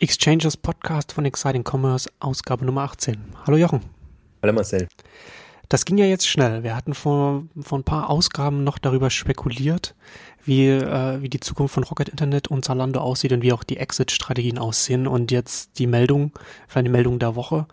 [0.00, 3.18] Exchanges Podcast von Exciting Commerce, Ausgabe Nummer 18.
[3.46, 3.82] Hallo Jochen.
[4.42, 4.88] Hallo Marcel.
[5.68, 6.62] Das ging ja jetzt schnell.
[6.62, 9.94] Wir hatten vor, vor ein paar Ausgaben noch darüber spekuliert,
[10.42, 13.76] wie, äh, wie die Zukunft von Rocket Internet und Zalando aussieht und wie auch die
[13.76, 15.06] Exit-Strategien aussehen.
[15.06, 16.32] Und jetzt die Meldung,
[16.66, 17.66] vielleicht die Meldung der Woche.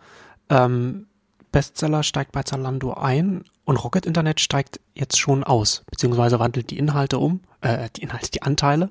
[0.50, 1.08] Ähm,
[1.54, 6.78] Bestseller steigt bei Zalando ein und Rocket Internet steigt jetzt schon aus, beziehungsweise wandelt die
[6.78, 8.90] Inhalte um, äh, die Inhalte, die Anteile.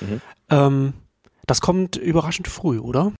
[0.00, 0.20] Mhm.
[0.48, 0.94] Ähm,
[1.48, 3.12] das kommt überraschend früh, oder?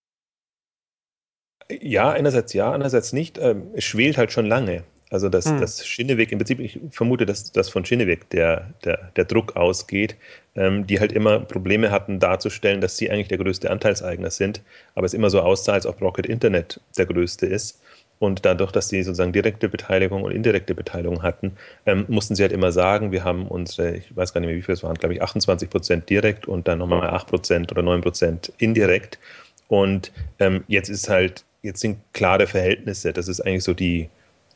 [1.69, 3.39] Ja, einerseits ja, andererseits nicht.
[3.39, 4.85] Ähm, es schwelt halt schon lange.
[5.11, 5.59] Also dass, hm.
[5.61, 10.17] dass Schinneweg, im Prinzip, ich vermute, dass, dass von Schinneweg der, der, der Druck ausgeht,
[10.55, 14.61] ähm, die halt immer Probleme hatten darzustellen, dass sie eigentlich der größte Anteilseigner sind,
[14.95, 17.81] aber es immer so aussah, als ob Rocket Internet der größte ist.
[18.19, 21.53] Und dadurch, dass sie sozusagen direkte Beteiligung und indirekte Beteiligung hatten,
[21.87, 24.63] ähm, mussten sie halt immer sagen, wir haben unsere, ich weiß gar nicht mehr, wie
[24.63, 28.01] viel es waren, glaube ich, 28 Prozent direkt und dann nochmal 8 Prozent oder 9
[28.01, 29.19] Prozent indirekt.
[29.69, 33.13] Und ähm, jetzt ist halt, jetzt sind klare Verhältnisse.
[33.13, 34.09] Das ist eigentlich so die,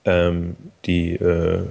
[0.04, 1.66] ähm, die äh,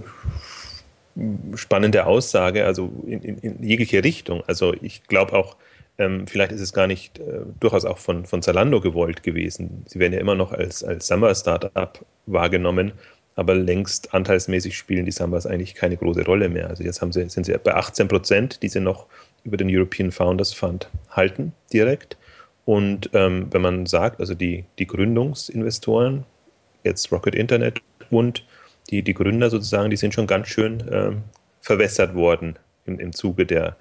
[1.56, 4.44] spannende Aussage, also in, in, in jegliche Richtung.
[4.48, 5.58] Also ich glaube auch,
[6.02, 9.84] ähm, vielleicht ist es gar nicht äh, durchaus auch von, von Zalando gewollt gewesen.
[9.88, 12.94] Sie werden ja immer noch als, als Samba-Startup wahrgenommen,
[13.36, 16.70] aber längst anteilsmäßig spielen die Sambas eigentlich keine große Rolle mehr.
[16.70, 19.06] Also jetzt haben sie, sind sie bei 18 Prozent, die sie noch
[19.44, 22.18] über den European Founders Fund halten, direkt.
[22.66, 26.26] Und ähm, wenn man sagt, also die, die Gründungsinvestoren,
[26.84, 28.44] jetzt Rocket Internet und
[28.90, 31.24] die, die Gründer sozusagen, die sind schon ganz schön ähm,
[31.62, 33.78] verwässert worden im, im Zuge der,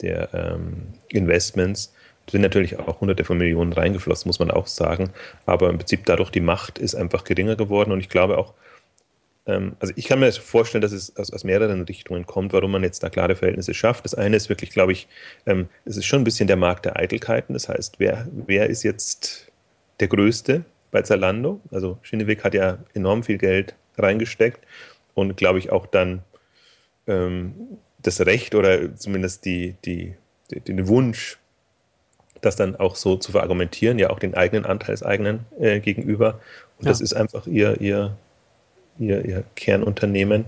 [0.00, 1.92] der ähm, Investments
[2.30, 5.10] sind natürlich auch hunderte von Millionen reingeflossen, muss man auch sagen.
[5.46, 8.54] Aber im Prinzip dadurch die Macht ist einfach geringer geworden und ich glaube auch,
[9.46, 12.82] ähm, also ich kann mir vorstellen, dass es aus, aus, mehreren Richtungen kommt, warum man
[12.82, 14.04] jetzt da klare Verhältnisse schafft.
[14.04, 15.06] Das eine ist wirklich, glaube ich,
[15.46, 17.52] ähm, es ist schon ein bisschen der Markt der Eitelkeiten.
[17.52, 19.52] Das heißt, wer, wer ist jetzt
[20.00, 21.60] der Größte bei Zalando?
[21.70, 24.60] Also Schinneweg hat ja enorm viel Geld reingesteckt
[25.14, 26.22] und glaube ich auch dann
[27.06, 27.54] ähm,
[28.04, 30.14] das Recht oder zumindest die, die,
[30.50, 31.38] den Wunsch,
[32.40, 36.40] das dann auch so zu verargumentieren, ja auch den eigenen Anteilseigenen äh, gegenüber.
[36.78, 36.92] Und ja.
[36.92, 38.16] das ist einfach ihr, ihr,
[38.98, 40.44] ihr, ihr Kernunternehmen.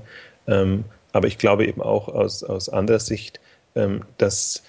[0.46, 3.40] Ähm, aber ich glaube eben auch aus, aus anderer Sicht,
[3.74, 4.62] ähm, dass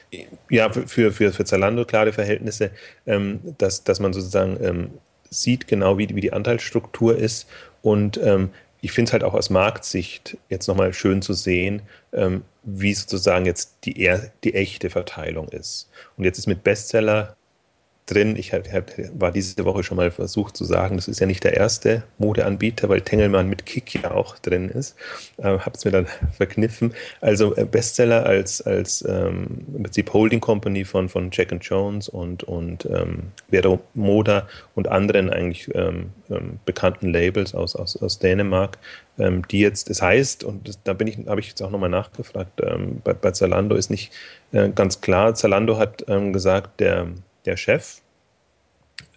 [0.49, 2.71] ja für, für, für Zalando klare Verhältnisse,
[3.05, 4.89] ähm, dass, dass man sozusagen ähm,
[5.29, 7.47] sieht genau, wie, wie die Anteilsstruktur ist
[7.81, 8.49] und ähm,
[8.81, 11.83] ich finde es halt auch aus Marktsicht jetzt nochmal schön zu sehen,
[12.13, 14.11] ähm, wie sozusagen jetzt die,
[14.43, 15.89] die echte Verteilung ist.
[16.17, 17.36] Und jetzt ist mit Bestseller
[18.07, 18.35] drin.
[18.35, 18.65] Ich hab,
[19.19, 22.89] war diese Woche schon mal versucht zu sagen, das ist ja nicht der erste Modeanbieter,
[22.89, 24.95] weil Tengelmann mit Kick ja auch drin ist.
[25.37, 26.07] Äh, es mir dann
[26.37, 26.93] verkniffen.
[27.21, 32.09] Also äh, Bestseller als, als ähm, im Prinzip Holding Company von, von Jack and Jones
[32.09, 38.19] und, und ähm, Vero Moda und anderen eigentlich ähm, ähm, bekannten Labels aus, aus, aus
[38.19, 38.77] Dänemark,
[39.19, 41.71] ähm, die jetzt, es das heißt, und das, da bin ich, habe ich jetzt auch
[41.71, 44.11] nochmal nachgefragt, ähm, bei, bei Zalando ist nicht
[44.53, 45.35] äh, ganz klar.
[45.35, 47.07] Zalando hat gesagt, der
[47.47, 48.01] der Chef,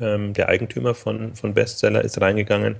[0.00, 2.76] ähm, der Eigentümer von, von Bestseller, ist reingegangen.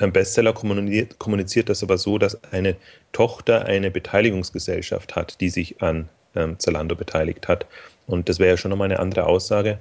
[0.00, 2.76] Ähm, Bestseller kommuniziert, kommuniziert das aber so, dass eine
[3.12, 7.66] Tochter eine Beteiligungsgesellschaft hat, die sich an ähm, Zalando beteiligt hat.
[8.06, 9.78] Und das wäre ja schon nochmal eine andere Aussage,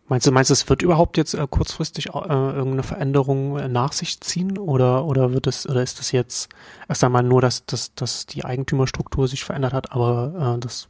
[0.09, 3.93] Meinst du, meinst du, es wird überhaupt jetzt äh, kurzfristig äh, irgendeine Veränderung äh, nach
[3.93, 6.49] sich ziehen oder, oder wird es, oder ist das jetzt
[6.89, 10.89] erst einmal nur, dass, dass, dass die Eigentümerstruktur sich verändert hat, aber äh, das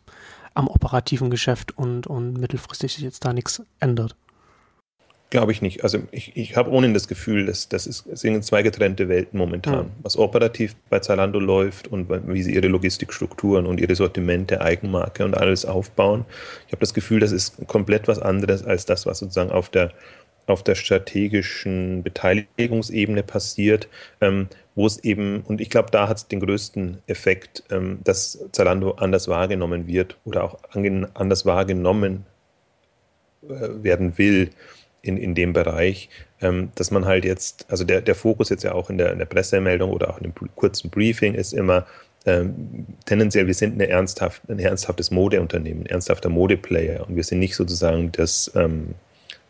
[0.56, 4.16] am operativen Geschäft und, und mittelfristig sich jetzt da nichts ändert.
[5.28, 5.82] Glaube ich nicht.
[5.82, 9.38] Also ich, ich habe ohnehin das Gefühl, dass das ist, es sind zwei getrennte Welten
[9.38, 9.86] momentan.
[9.86, 9.92] Mhm.
[10.02, 15.36] Was operativ bei Zalando läuft und wie sie ihre Logistikstrukturen und ihre Sortimente, Eigenmarke und
[15.36, 16.24] alles aufbauen.
[16.66, 19.92] Ich habe das Gefühl, das ist komplett was anderes als das, was sozusagen auf der
[20.46, 23.88] auf der strategischen Beteiligungsebene passiert,
[24.20, 28.38] ähm, wo es eben, und ich glaube, da hat es den größten Effekt, ähm, dass
[28.52, 30.58] Zalando anders wahrgenommen wird oder auch
[31.14, 32.26] anders wahrgenommen
[33.42, 34.50] äh, werden will
[35.00, 36.10] in, in dem Bereich,
[36.42, 39.18] ähm, dass man halt jetzt, also der, der Fokus jetzt ja auch in der, in
[39.18, 41.86] der Pressemeldung oder auch in dem kurzen Briefing ist immer,
[42.26, 47.38] ähm, tendenziell, wir sind eine ernsthaft, ein ernsthaftes Modeunternehmen, ein ernsthafter Modeplayer und wir sind
[47.38, 48.94] nicht sozusagen das ähm,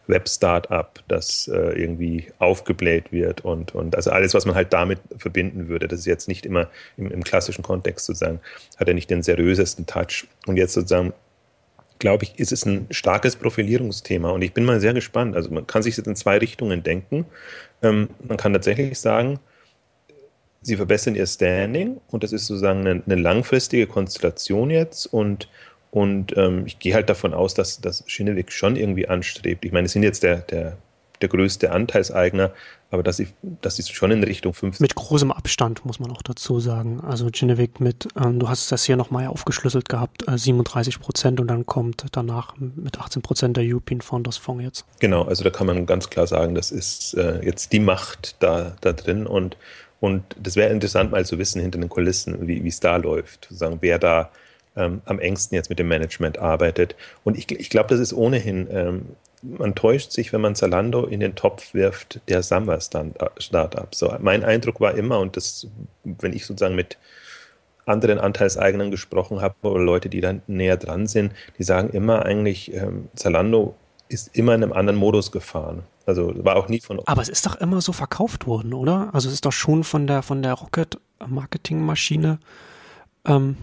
[0.07, 5.69] Web-Startup, das äh, irgendwie aufgebläht wird und, und also alles, was man halt damit verbinden
[5.69, 8.41] würde, das ist jetzt nicht immer im, im klassischen Kontext sozusagen,
[8.77, 10.27] hat er nicht den seriösesten Touch.
[10.47, 11.13] Und jetzt sozusagen
[11.99, 15.35] glaube ich, ist es ein starkes Profilierungsthema und ich bin mal sehr gespannt.
[15.35, 17.27] Also man kann sich jetzt in zwei Richtungen denken.
[17.83, 19.39] Ähm, man kann tatsächlich sagen,
[20.63, 25.49] sie verbessern ihr Standing und das ist sozusagen eine, eine langfristige Konstellation jetzt und
[25.97, 29.65] und ähm, ich gehe halt davon aus, dass, dass Schinewig schon irgendwie anstrebt.
[29.65, 30.77] Ich meine, sie sind jetzt der, der,
[31.23, 32.53] der größte Anteilseigner,
[32.91, 33.29] aber dass sie,
[33.63, 34.83] dass sie schon in Richtung 50.
[34.83, 37.01] Mit großem Abstand, muss man auch dazu sagen.
[37.01, 41.49] Also Genevik mit, ähm, du hast das hier nochmal aufgeschlüsselt gehabt, äh, 37 Prozent und
[41.49, 44.85] dann kommt danach mit 18 Prozent der European Founders Fonds jetzt.
[45.01, 48.77] Genau, also da kann man ganz klar sagen, das ist äh, jetzt die Macht da,
[48.83, 49.57] da drin und
[49.99, 53.79] und das wäre interessant mal zu wissen hinter den Kulissen, wie es da läuft, sozusagen,
[53.81, 54.31] wer da
[54.77, 56.95] ähm, am engsten jetzt mit dem Management arbeitet.
[57.25, 59.07] Und ich, ich glaube, das ist ohnehin, ähm,
[59.43, 63.95] man täuscht sich, wenn man Zalando in den Topf wirft, der Samba-Startup.
[63.95, 65.67] So, mein Eindruck war immer, und das,
[66.05, 66.97] wenn ich sozusagen mit
[67.85, 72.75] anderen Anteilseignern gesprochen habe oder Leute, die dann näher dran sind, die sagen immer eigentlich,
[72.75, 73.77] ähm, Zalando
[74.09, 75.83] ist immer in einem anderen Modus gefahren.
[76.05, 77.01] Also war auch nie von.
[77.07, 79.11] Aber es ist doch immer so verkauft worden, oder?
[79.13, 82.39] Also es ist doch schon von der von der Rocket Marketing Maschine.
[83.25, 83.57] Ähm,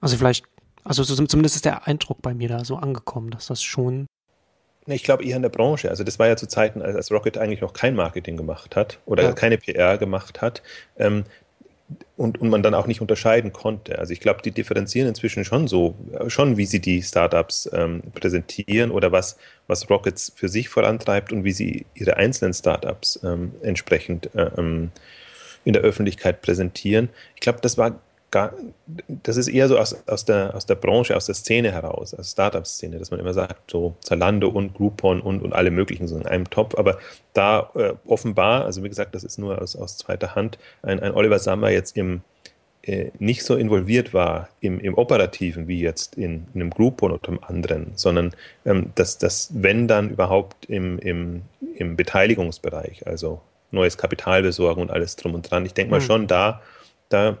[0.00, 0.44] also vielleicht,
[0.84, 4.06] also zumindest ist der Eindruck bei mir da so angekommen, dass das schon.
[4.86, 5.88] Ich glaube eher in der Branche.
[5.88, 9.22] Also das war ja zu Zeiten, als Rocket eigentlich noch kein Marketing gemacht hat oder
[9.22, 9.32] ja.
[9.32, 10.62] keine PR gemacht hat.
[10.98, 11.24] Ähm,
[12.16, 13.98] und, und man dann auch nicht unterscheiden konnte.
[13.98, 15.94] Also ich glaube, die differenzieren inzwischen schon so,
[16.28, 21.44] schon wie sie die Startups ähm, präsentieren oder was, was Rockets für sich vorantreibt und
[21.44, 24.90] wie sie ihre einzelnen Startups ähm, entsprechend äh, ähm,
[25.64, 27.08] in der Öffentlichkeit präsentieren.
[27.34, 28.00] Ich glaube, das war
[28.34, 28.52] gar,
[29.06, 32.32] das ist eher so aus, aus, der, aus der Branche, aus der Szene heraus, aus
[32.32, 36.26] Startup-Szene, dass man immer sagt, so Zalando und Groupon und, und alle möglichen so in
[36.26, 36.74] einem Topf.
[36.76, 36.98] Aber
[37.32, 41.12] da äh, offenbar, also wie gesagt, das ist nur aus, aus zweiter Hand, ein, ein
[41.12, 42.22] Oliver Sammer jetzt im
[42.82, 47.28] äh, nicht so involviert war im, im Operativen wie jetzt in, in einem Groupon oder
[47.28, 48.34] einem anderen, sondern
[48.66, 51.42] ähm, dass das, wenn dann überhaupt im, im,
[51.76, 53.40] im Beteiligungsbereich, also
[53.70, 55.64] neues Kapital besorgen und alles drum und dran.
[55.64, 56.04] Ich denke mal mhm.
[56.04, 56.60] schon da,
[57.08, 57.38] da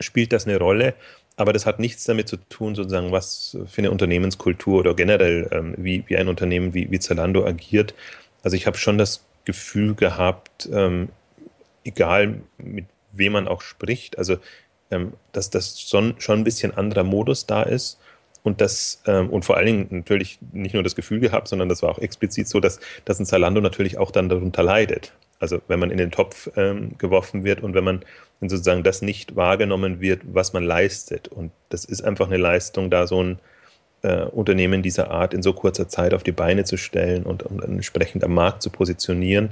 [0.00, 0.94] spielt das eine Rolle.
[1.36, 5.74] Aber das hat nichts damit zu tun, sozusagen, was für eine Unternehmenskultur oder generell, ähm,
[5.78, 7.94] wie, wie ein Unternehmen wie, wie Zalando agiert.
[8.42, 11.10] Also ich habe schon das Gefühl gehabt, ähm,
[11.84, 14.38] egal mit wem man auch spricht, also
[14.90, 17.98] ähm, dass das schon, schon ein bisschen anderer Modus da ist
[18.42, 21.82] und das ähm, und vor allen Dingen natürlich nicht nur das Gefühl gehabt, sondern das
[21.82, 25.12] war auch explizit so, dass, dass ein Zalando natürlich auch dann darunter leidet.
[25.40, 28.02] Also wenn man in den Topf ähm, geworfen wird und wenn man
[28.40, 31.28] wenn sozusagen das nicht wahrgenommen wird, was man leistet.
[31.28, 33.38] Und das ist einfach eine Leistung, da so ein
[34.02, 37.62] äh, Unternehmen dieser Art in so kurzer Zeit auf die Beine zu stellen und, und
[37.62, 39.50] entsprechend am Markt zu positionieren.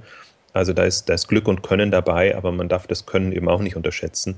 [0.52, 3.48] Also da ist, da ist Glück und Können dabei, aber man darf das Können eben
[3.48, 4.36] auch nicht unterschätzen.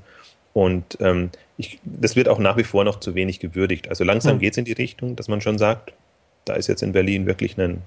[0.52, 3.88] Und ähm, ich, das wird auch nach wie vor noch zu wenig gewürdigt.
[3.88, 4.40] Also langsam mhm.
[4.40, 5.92] geht es in die Richtung, dass man schon sagt,
[6.44, 7.82] da ist jetzt in Berlin wirklich ein,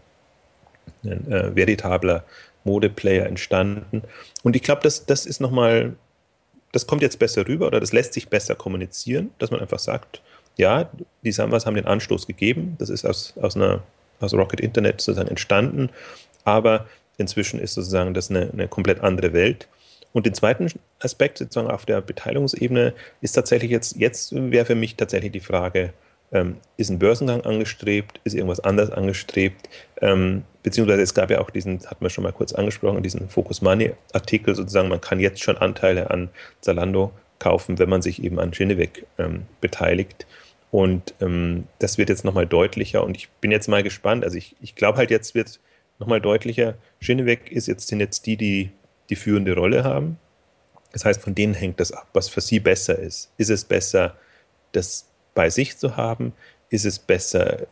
[1.04, 2.24] ein äh, veritabler
[2.64, 4.04] Modeplayer entstanden.
[4.44, 5.96] Und ich glaube, das, das ist nochmal
[6.72, 10.22] das kommt jetzt besser rüber oder das lässt sich besser kommunizieren, dass man einfach sagt,
[10.58, 10.90] ja,
[11.24, 13.84] die Sambas haben den Anstoß gegeben, das ist aus, aus, einer,
[14.20, 15.90] aus Rocket Internet sozusagen entstanden,
[16.44, 16.88] aber
[17.18, 19.68] inzwischen ist sozusagen das eine, eine komplett andere Welt.
[20.14, 20.68] Und den zweiten
[21.00, 25.94] Aspekt sozusagen auf der Beteiligungsebene ist tatsächlich jetzt, jetzt wäre für mich tatsächlich die Frage,
[26.34, 28.20] ähm, ist ein Börsengang angestrebt?
[28.24, 29.70] Ist irgendwas anderes angestrebt?
[30.02, 33.62] Ähm, beziehungsweise es gab ja auch diesen, hatten wir schon mal kurz angesprochen, diesen Focus
[33.62, 36.30] Money Artikel sozusagen, man kann jetzt schon Anteile an
[36.62, 40.28] Zalando kaufen, wenn man sich eben an Genevec ähm, beteiligt.
[40.70, 44.24] Und ähm, das wird jetzt nochmal deutlicher und ich bin jetzt mal gespannt.
[44.24, 45.60] Also ich, ich glaube halt, jetzt wird
[46.00, 46.76] nochmal deutlicher.
[47.02, 48.72] Genevec ist jetzt, sind jetzt die, die
[49.12, 50.18] die führende Rolle haben.
[50.94, 53.32] Das heißt, von denen hängt das ab, was für sie besser ist.
[53.38, 54.16] Ist es besser,
[54.72, 56.34] das bei sich zu haben?
[56.72, 57.68] Ist es besser,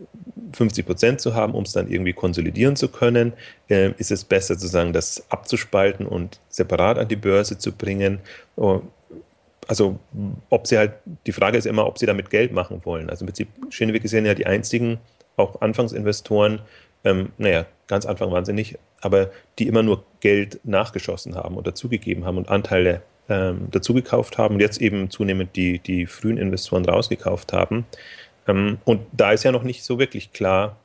[0.53, 3.33] 50 Prozent zu haben, um es dann irgendwie konsolidieren zu können?
[3.69, 8.19] Ähm, ist es besser, sozusagen das abzuspalten und separat an die Börse zu bringen?
[8.55, 8.81] Oh,
[9.67, 9.99] also,
[10.49, 10.93] ob sie halt,
[11.25, 13.09] die Frage ist immer, ob sie damit Geld machen wollen.
[13.09, 14.99] Also, im Prinzip, Scheneweg sind ja die einzigen,
[15.37, 16.61] auch Anfangsinvestoren,
[17.03, 21.65] ähm, naja, ganz Anfang waren sie nicht, aber die immer nur Geld nachgeschossen haben und
[21.65, 26.37] dazugegeben haben und Anteile ähm, dazu gekauft haben und jetzt eben zunehmend die, die frühen
[26.37, 27.85] Investoren rausgekauft haben.
[28.49, 30.77] Ähm, und da ist ja noch nicht so wirklich klar,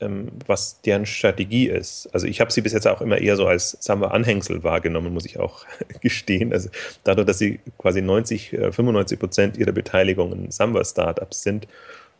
[0.00, 2.08] ähm, was deren Strategie ist.
[2.12, 5.38] Also ich habe sie bis jetzt auch immer eher so als Samba-Anhängsel wahrgenommen, muss ich
[5.38, 5.64] auch
[6.00, 6.52] gestehen.
[6.52, 6.68] Also
[7.04, 11.66] dadurch, dass sie quasi 90, 95 äh, Prozent ihrer Beteiligungen Samba-Startups sind,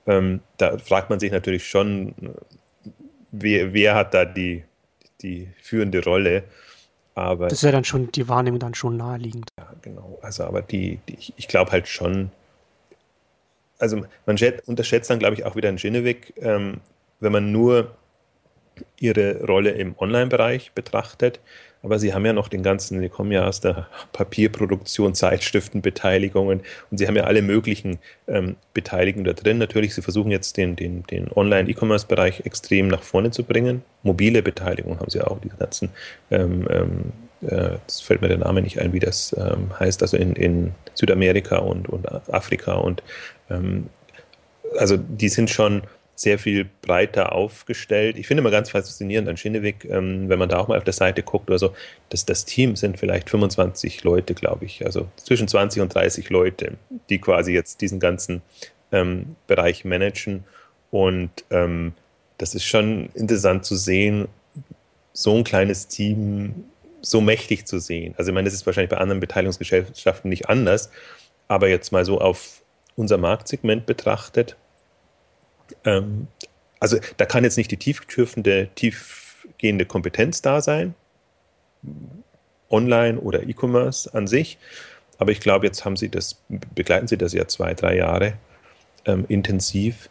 [0.06, 2.14] ähm, da fragt man sich natürlich schon,
[3.30, 4.64] wer, wer hat da die,
[5.20, 6.44] die führende Rolle.
[7.14, 9.48] Aber, das ist ja dann schon die Wahrnehmung dann schon naheliegend.
[9.58, 10.18] Ja, genau.
[10.22, 12.30] Also, aber die, die ich, ich glaube halt schon,
[13.82, 13.96] also
[14.26, 14.36] man
[14.66, 16.80] unterschätzt dann, glaube ich, auch wieder in Genevik, ähm,
[17.20, 17.90] wenn man nur
[18.98, 21.40] ihre Rolle im Online-Bereich betrachtet.
[21.82, 26.60] Aber sie haben ja noch den ganzen, die kommen ja aus der Papierproduktion, Zeitschriftenbeteiligungen
[26.90, 27.98] und sie haben ja alle möglichen
[28.28, 29.58] ähm, Beteiligungen da drin.
[29.58, 33.82] Natürlich, sie versuchen jetzt den, den, den Online-E-Commerce-Bereich extrem nach vorne zu bringen.
[34.04, 35.90] Mobile Beteiligung haben sie auch, die ganzen,
[36.30, 37.12] ähm, ähm,
[37.48, 40.74] äh, das fällt mir der Name nicht ein, wie das ähm, heißt, also in, in
[40.94, 43.02] Südamerika und, und Afrika und
[43.52, 43.88] ähm,
[44.78, 45.82] also die sind schon
[46.14, 48.16] sehr viel breiter aufgestellt.
[48.16, 50.92] Ich finde immer ganz faszinierend an Schinneweg, ähm, wenn man da auch mal auf der
[50.92, 51.74] Seite guckt oder so,
[52.10, 56.74] dass das Team sind vielleicht 25 Leute, glaube ich, also zwischen 20 und 30 Leute,
[57.08, 58.42] die quasi jetzt diesen ganzen
[58.92, 60.44] ähm, Bereich managen.
[60.90, 61.92] Und ähm,
[62.38, 64.28] das ist schon interessant zu sehen,
[65.12, 66.64] so ein kleines Team
[67.00, 68.14] so mächtig zu sehen.
[68.16, 70.90] Also ich meine, das ist wahrscheinlich bei anderen Beteiligungsgesellschaften nicht anders,
[71.48, 72.61] aber jetzt mal so auf
[72.96, 74.56] unser Marktsegment betrachtet,
[75.84, 76.28] ähm,
[76.80, 80.94] also da kann jetzt nicht die tiefgreifende, tiefgehende Kompetenz da sein,
[82.70, 84.58] online oder E-Commerce an sich.
[85.18, 86.42] Aber ich glaube, jetzt haben Sie das,
[86.74, 88.34] begleiten Sie das ja zwei, drei Jahre
[89.04, 90.08] ähm, intensiv.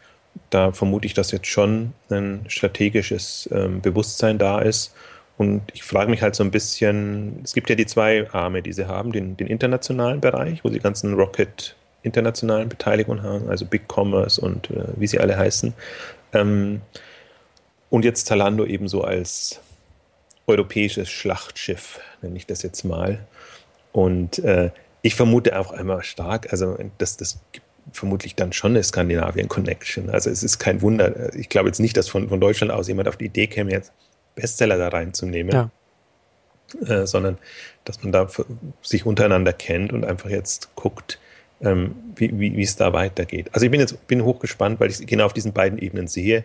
[0.50, 4.94] Da vermute ich, dass jetzt schon ein strategisches ähm, Bewusstsein da ist.
[5.38, 8.72] Und ich frage mich halt so ein bisschen, es gibt ja die zwei Arme, die
[8.72, 13.84] Sie haben, den, den internationalen Bereich, wo Sie ganzen Rocket internationalen Beteiligungen haben, also Big
[13.88, 15.74] Commerce und äh, wie sie alle heißen.
[16.34, 16.82] Ähm,
[17.90, 19.60] und jetzt Zalando ebenso als
[20.48, 23.20] europäisches Schlachtschiff, nenne ich das jetzt mal.
[23.92, 28.84] Und äh, ich vermute auch einmal stark, also dass das gibt vermutlich dann schon eine
[28.84, 30.10] Skandinavien-Connection.
[30.10, 31.34] Also es ist kein Wunder.
[31.36, 33.92] Ich glaube jetzt nicht, dass von, von Deutschland aus jemand auf die Idee käme, jetzt
[34.36, 35.52] Bestseller da reinzunehmen.
[35.52, 35.72] Ja.
[36.86, 37.38] Äh, sondern
[37.84, 38.28] dass man da
[38.82, 41.20] sich untereinander kennt und einfach jetzt guckt,
[41.62, 43.50] ähm, wie, wie, es da weitergeht.
[43.54, 46.44] Also ich bin jetzt bin hochgespannt, weil ich genau auf diesen beiden Ebenen sehe.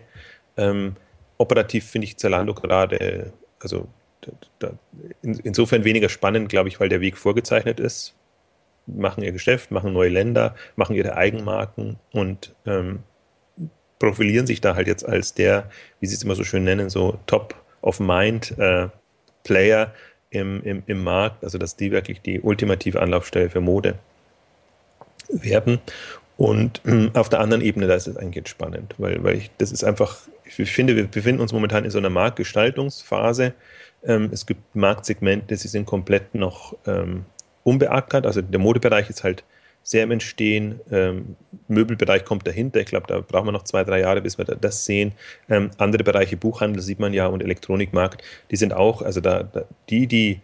[0.55, 0.95] Ähm,
[1.37, 3.87] operativ finde ich Zalando gerade, also
[4.59, 4.71] da,
[5.21, 8.13] in, insofern weniger spannend, glaube ich, weil der Weg vorgezeichnet ist.
[8.85, 12.99] Machen ihr Geschäft, machen neue Länder, machen ihre Eigenmarken und ähm,
[13.99, 15.69] profilieren sich da halt jetzt als der,
[15.99, 18.87] wie sie es immer so schön nennen, so Top of Mind äh,
[19.43, 19.93] Player
[20.29, 23.97] im, im, im Markt, also dass die wirklich die ultimative Anlaufstelle für Mode
[25.29, 25.79] werden.
[26.37, 29.71] Und ähm, auf der anderen Ebene, da ist es eigentlich spannend, weil, weil ich, das
[29.71, 33.53] ist einfach, ich finde, wir befinden uns momentan in so einer Marktgestaltungsphase.
[34.05, 37.25] Ähm, es gibt Marktsegmente, die sind komplett noch ähm,
[37.63, 38.27] unbeackert.
[38.27, 39.43] Also der Modebereich ist halt
[39.81, 40.79] sehr im Entstehen.
[40.91, 42.81] Ähm, Möbelbereich kommt dahinter.
[42.81, 45.13] Ich glaube, da brauchen wir noch zwei, drei Jahre, bis wir das sehen.
[45.47, 49.49] Andere Bereiche, Buchhandel sieht man ja und Elektronikmarkt, die sind auch, also da
[49.89, 50.41] die, die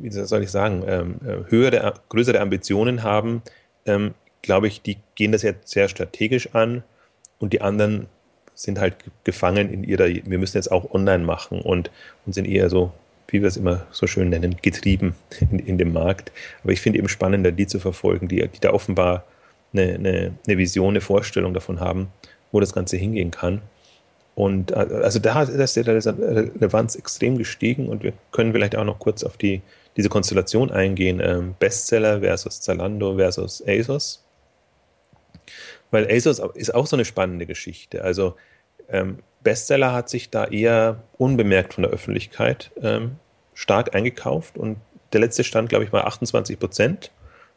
[0.00, 3.42] wie soll ich sagen, ähm, äh, größere Ambitionen haben,
[3.86, 6.82] ähm, glaube ich, die gehen das jetzt sehr strategisch an
[7.38, 8.06] und die anderen
[8.54, 11.90] sind halt gefangen in ihrer, wir müssen jetzt auch online machen und,
[12.26, 12.92] und sind eher so,
[13.28, 16.32] wie wir es immer so schön nennen, getrieben in, in dem Markt.
[16.62, 19.24] Aber ich finde eben spannender, die zu verfolgen, die, die da offenbar
[19.72, 22.08] eine, eine, eine Vision, eine Vorstellung davon haben,
[22.50, 23.62] wo das Ganze hingehen kann.
[24.34, 28.98] Und äh, also da ist die Relevanz extrem gestiegen und wir können vielleicht auch noch
[28.98, 29.62] kurz auf die
[29.96, 34.24] diese Konstellation eingehen, ähm, Bestseller versus Zalando versus ASOS.
[35.90, 38.02] Weil ASOS ist auch so eine spannende Geschichte.
[38.02, 38.36] Also
[38.88, 43.16] ähm, Bestseller hat sich da eher unbemerkt von der Öffentlichkeit ähm,
[43.54, 44.78] stark eingekauft und
[45.12, 47.10] der letzte Stand, glaube ich, bei 28 Prozent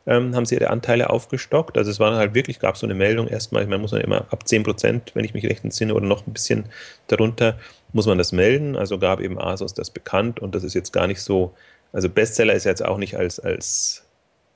[0.07, 1.77] ähm, haben sie ihre Anteile aufgestockt.
[1.77, 4.47] Also es war halt wirklich, gab so eine Meldung erstmal, meine, muss man immer ab
[4.47, 6.65] 10 Prozent, wenn ich mich recht entsinne, oder noch ein bisschen
[7.07, 7.57] darunter,
[7.93, 8.75] muss man das melden.
[8.75, 11.53] Also gab eben ASOS das bekannt und das ist jetzt gar nicht so
[11.91, 14.03] also Bestseller ist jetzt auch nicht als, als,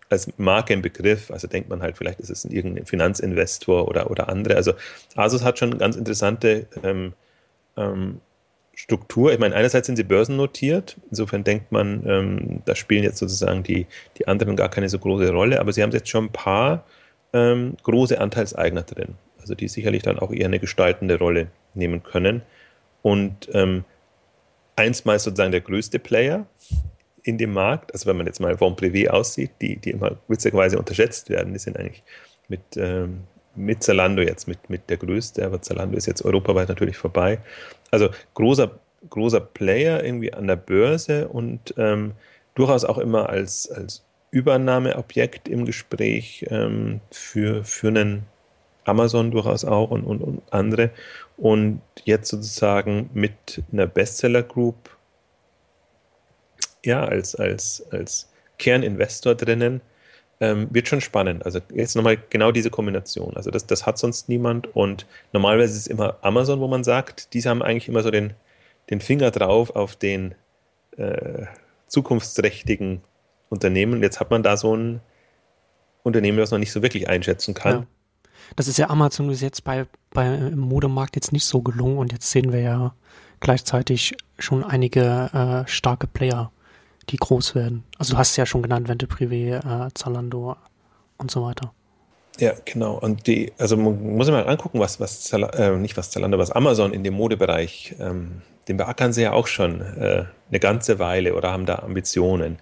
[0.09, 1.31] als Marke im Begriff.
[1.31, 4.55] Also denkt man halt, vielleicht ist es irgendein Finanzinvestor oder, oder andere.
[4.55, 4.73] Also
[5.15, 7.13] Asus hat schon eine ganz interessante ähm,
[7.77, 8.21] ähm,
[8.75, 9.33] Struktur.
[9.33, 10.97] Ich meine, einerseits sind sie börsennotiert.
[11.09, 15.31] Insofern denkt man, ähm, da spielen jetzt sozusagen die, die anderen gar keine so große
[15.31, 15.59] Rolle.
[15.59, 16.85] Aber sie haben jetzt schon ein paar
[17.33, 19.15] ähm, große Anteilseigner drin.
[19.39, 22.41] Also die sicherlich dann auch eher eine gestaltende Rolle nehmen können.
[23.01, 23.83] Und ähm,
[24.75, 26.45] einstmals sozusagen der größte Player
[27.23, 30.77] in dem Markt, also wenn man jetzt mal vom Privé aussieht, die, die immer witzigerweise
[30.77, 32.03] unterschätzt werden, die sind eigentlich
[32.47, 33.21] mit, ähm,
[33.55, 37.39] mit Zalando jetzt mit, mit der größte, aber Zalando ist jetzt europaweit natürlich vorbei.
[37.91, 38.71] Also großer,
[39.09, 42.13] großer Player irgendwie an der Börse und ähm,
[42.55, 48.25] durchaus auch immer als, als Übernahmeobjekt im Gespräch ähm, für, für einen
[48.85, 50.91] Amazon durchaus auch und, und, und andere.
[51.37, 54.89] Und jetzt sozusagen mit einer Bestseller Group
[56.85, 59.81] ja, als, als, als Kerninvestor drinnen,
[60.39, 61.45] ähm, wird schon spannend.
[61.45, 63.35] Also jetzt nochmal genau diese Kombination.
[63.35, 67.33] Also das, das hat sonst niemand und normalerweise ist es immer Amazon, wo man sagt,
[67.33, 68.33] die haben eigentlich immer so den,
[68.89, 70.35] den Finger drauf auf den
[70.97, 71.45] äh,
[71.87, 73.01] zukunftsträchtigen
[73.49, 74.01] Unternehmen.
[74.01, 75.01] Jetzt hat man da so ein
[76.03, 77.73] Unternehmen, das man nicht so wirklich einschätzen kann.
[77.73, 77.87] Ja.
[78.55, 82.11] Das ist ja Amazon ist jetzt bei, bei im Modemarkt jetzt nicht so gelungen und
[82.11, 82.95] jetzt sehen wir ja
[83.41, 86.51] gleichzeitig schon einige äh, starke Player
[87.09, 87.83] die groß werden.
[87.97, 90.55] Also du hast es ja schon genannt, Vente Privé, äh, Zalando
[91.17, 91.73] und so weiter.
[92.39, 92.97] Ja, genau.
[92.97, 96.37] Und die, also man muss sich mal angucken, was, was Zalando, äh, nicht was Zalando,
[96.37, 100.99] was Amazon in dem Modebereich, ähm, den beackern sie ja auch schon äh, eine ganze
[100.99, 102.59] Weile oder haben da Ambitionen.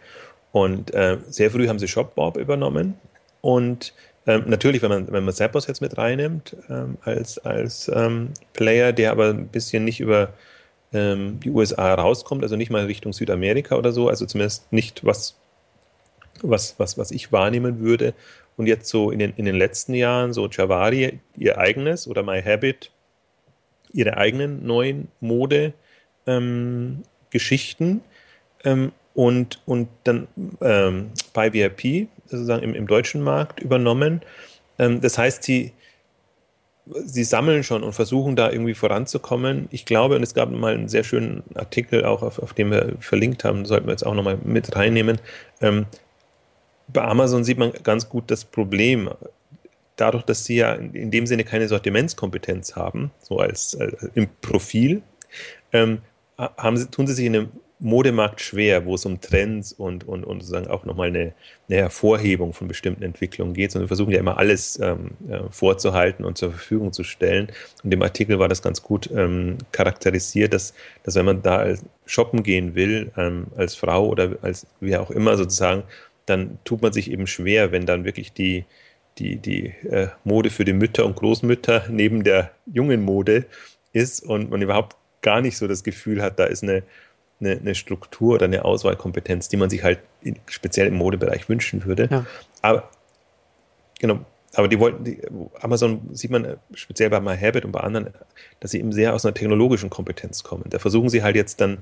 [0.52, 2.96] Und äh, sehr früh haben sie Shopbob übernommen.
[3.42, 3.94] Und
[4.26, 8.94] ähm, natürlich, wenn man, wenn man Zappos jetzt mit reinnimmt, ähm, als, als ähm, Player,
[8.94, 10.30] der aber ein bisschen nicht über
[10.94, 15.36] ähm, die USA rauskommt, also nicht mal Richtung Südamerika oder so, also zumindest nicht was,
[16.42, 18.16] was, was, was ich wahrnehmen würde.
[18.56, 22.42] Und jetzt so in den, in den letzten Jahren, so Javari, ihr eigenes oder My
[22.42, 22.90] Habit,
[23.94, 28.02] ihre eigenen neuen Mode-Geschichten
[28.64, 30.28] ähm, und, und dann
[30.62, 34.22] ähm, bei VIP sozusagen im, im deutschen Markt übernommen.
[34.80, 35.74] Ähm, das heißt, sie,
[37.06, 39.68] sie sammeln schon und versuchen da irgendwie voranzukommen.
[39.72, 42.94] Ich glaube, und es gab mal einen sehr schönen Artikel auch, auf, auf dem wir
[43.00, 45.20] verlinkt haben, sollten wir jetzt auch nochmal mit reinnehmen.
[45.62, 45.86] Ähm,
[46.88, 49.10] bei Amazon sieht man ganz gut das Problem.
[49.96, 55.02] Dadurch, dass sie ja in dem Sinne keine Sortimentskompetenz haben, so als, als im Profil,
[55.74, 56.00] ähm,
[56.38, 57.50] haben sie, tun sie sich in einem
[57.80, 61.34] Modemarkt schwer, wo es um Trends und, und, und sozusagen auch nochmal eine,
[61.70, 66.26] eine Hervorhebung von bestimmten Entwicklungen geht, sondern wir versuchen ja immer alles ähm, äh, vorzuhalten
[66.26, 67.50] und zur Verfügung zu stellen.
[67.84, 71.76] Und im Artikel war das ganz gut ähm, charakterisiert, dass, dass wenn man da
[72.08, 75.84] shoppen gehen will, ähm, als Frau oder als wie auch immer sozusagen,
[76.26, 78.66] dann tut man sich eben schwer, wenn dann wirklich die,
[79.20, 83.46] die, die äh, Mode für die Mütter und Großmütter neben der jungen Mode
[83.94, 86.84] ist und man überhaupt gar nicht so das Gefühl hat, da ist eine
[87.40, 91.86] eine, eine, Struktur oder eine Auswahlkompetenz, die man sich halt in, speziell im Modebereich wünschen
[91.86, 92.08] würde.
[92.12, 92.26] Ja.
[92.62, 92.90] Aber
[94.00, 94.20] genau,
[94.54, 95.22] aber die wollten, die,
[95.62, 98.10] Amazon sieht man speziell bei MyHabit und bei anderen,
[98.60, 100.66] dass sie eben sehr aus einer technologischen Kompetenz kommen.
[100.70, 101.80] Da versuchen sie halt jetzt dann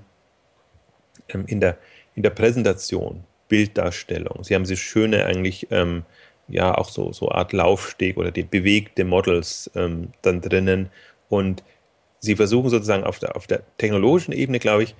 [1.29, 1.77] ähm, in, der,
[2.15, 6.03] in der Präsentation, Bilddarstellung, sie haben sie schöne eigentlich, ähm,
[6.47, 10.89] ja, auch so, so Art Laufsteg oder die bewegte Models ähm, dann drinnen
[11.29, 11.63] und
[12.19, 14.95] sie versuchen sozusagen auf der, auf der technologischen Ebene, glaube ich,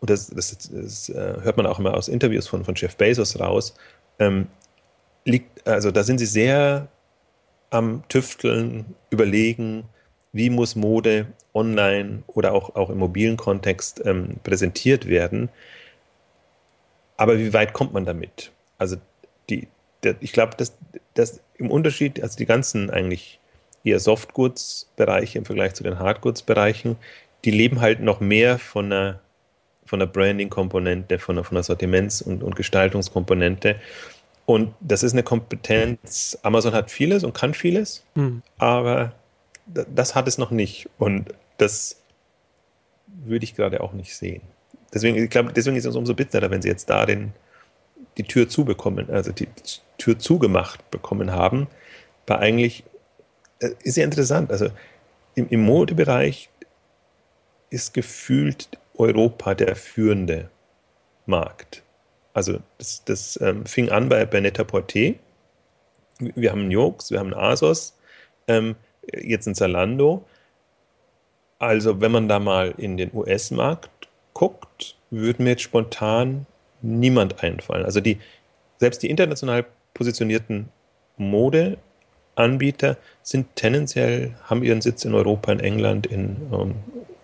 [0.00, 3.38] und das, das, das äh, hört man auch immer aus Interviews von, von Jeff Bezos
[3.40, 3.74] raus,
[4.18, 4.48] ähm,
[5.24, 6.88] liegt, also da sind sie sehr
[7.70, 9.84] am Tüfteln, überlegen,
[10.32, 15.48] wie muss Mode online oder auch, auch im mobilen Kontext ähm, präsentiert werden.
[17.16, 18.52] Aber wie weit kommt man damit?
[18.78, 18.96] Also
[19.48, 19.68] die,
[20.02, 20.76] der, ich glaube, dass,
[21.14, 23.40] dass im Unterschied, also die ganzen eigentlich
[23.82, 26.96] eher Softgoods-Bereiche im Vergleich zu den Hardgoods-Bereichen,
[27.44, 29.20] die leben halt noch mehr von einer
[29.86, 33.76] von der Branding-Komponente, von der, von der Sortiments- und, und Gestaltungskomponente.
[34.44, 36.38] Und das ist eine Kompetenz.
[36.42, 38.42] Amazon hat vieles und kann vieles, mhm.
[38.58, 39.12] aber
[39.66, 40.88] das hat es noch nicht.
[40.98, 42.02] Und das
[43.06, 44.42] würde ich gerade auch nicht sehen.
[44.94, 47.32] Deswegen, ich glaube, deswegen ist es umso bitterer, wenn sie jetzt da den,
[48.16, 49.48] die Tür zubekommen, also die
[49.98, 51.66] Tür zugemacht bekommen haben.
[52.26, 52.84] Weil eigentlich
[53.60, 54.50] äh, ist ja interessant.
[54.50, 54.68] Also
[55.34, 56.50] im, im Modebereich
[57.70, 60.50] ist gefühlt Europa der führende
[61.26, 61.82] Markt.
[62.32, 65.14] Also das, das ähm, fing an bei, bei Net-a-Porter.
[66.18, 67.96] Wir haben Jokes, wir haben Asos,
[68.46, 68.76] ähm,
[69.12, 70.24] jetzt ein Zalando.
[71.58, 76.46] Also wenn man da mal in den US-Markt guckt, würde mir jetzt spontan
[76.82, 77.84] niemand einfallen.
[77.84, 78.18] Also die,
[78.78, 80.68] selbst die international positionierten
[81.16, 86.74] Modeanbieter sind tendenziell, haben ihren Sitz in Europa, in England, in ähm,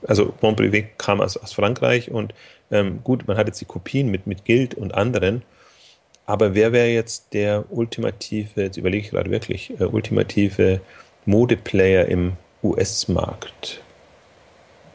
[0.07, 2.35] also Montpellier kam aus, aus Frankreich und
[2.71, 5.43] ähm, gut, man hat jetzt die Kopien mit, mit Guild und anderen,
[6.27, 10.81] aber wer wäre jetzt der ultimative, jetzt überlege ich gerade wirklich, äh, ultimative
[11.27, 13.83] Modeplayer im US-Markt?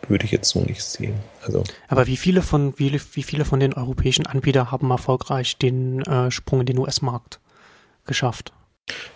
[0.08, 1.16] Würde ich jetzt so nicht sehen.
[1.46, 6.02] Also, aber wie viele von wie, wie viele von den europäischen Anbietern haben erfolgreich den
[6.04, 7.42] äh, Sprung in den US-Markt
[8.06, 8.54] geschafft?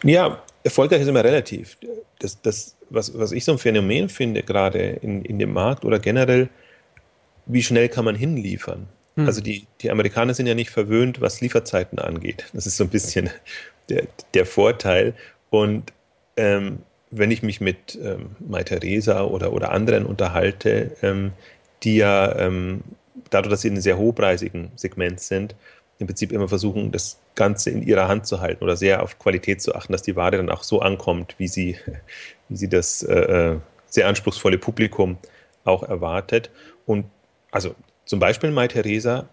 [0.03, 1.77] Ja, erfolgreich ist immer relativ.
[2.19, 5.99] Das, das, was, was ich so ein Phänomen finde, gerade in, in dem Markt oder
[5.99, 6.49] generell,
[7.45, 8.87] wie schnell kann man hinliefern?
[9.15, 9.25] Hm.
[9.25, 12.45] Also die, die Amerikaner sind ja nicht verwöhnt, was Lieferzeiten angeht.
[12.53, 13.29] Das ist so ein bisschen
[13.89, 15.13] der, der Vorteil.
[15.49, 15.93] Und
[16.37, 21.33] ähm, wenn ich mich mit ähm, Mai Theresa oder, oder anderen unterhalte, ähm,
[21.83, 22.81] die ja ähm,
[23.29, 25.55] dadurch, dass sie in einem sehr hochpreisigen Segment sind,
[26.01, 29.61] im Prinzip immer versuchen, das Ganze in ihrer Hand zu halten oder sehr auf Qualität
[29.61, 31.77] zu achten, dass die Ware dann auch so ankommt, wie sie,
[32.49, 35.17] wie sie das äh, äh, sehr anspruchsvolle Publikum
[35.63, 36.49] auch erwartet.
[36.85, 37.05] Und
[37.51, 39.29] also zum Beispiel Mai Theresa,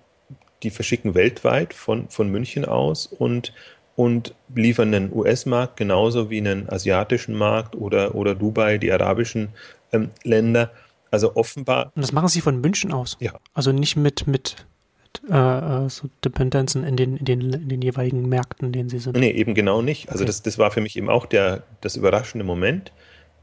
[0.62, 3.54] die verschicken weltweit von, von München aus und,
[3.96, 9.48] und liefern einen US-Markt genauso wie einen asiatischen Markt oder, oder Dubai, die arabischen
[9.92, 10.70] ähm, Länder.
[11.10, 11.92] Also offenbar.
[11.94, 13.16] Und das machen sie von München aus?
[13.20, 13.32] Ja.
[13.54, 14.66] Also nicht mit, mit
[15.30, 18.98] äh, äh, so Dependenzen in den, in, den, in den jeweiligen Märkten, in denen sie
[18.98, 19.16] sind.
[19.16, 20.08] Nee, eben genau nicht.
[20.10, 20.28] Also okay.
[20.28, 22.92] das, das war für mich eben auch der, das überraschende Moment.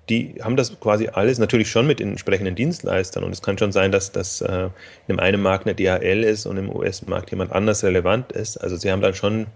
[0.09, 3.71] Die haben das quasi alles natürlich schon mit den entsprechenden Dienstleistern und es kann schon
[3.71, 7.51] sein, dass das äh, in dem einen Markt eine DHL ist und im US-Markt jemand
[7.51, 8.57] anders relevant ist.
[8.57, 9.47] Also sie haben dann schon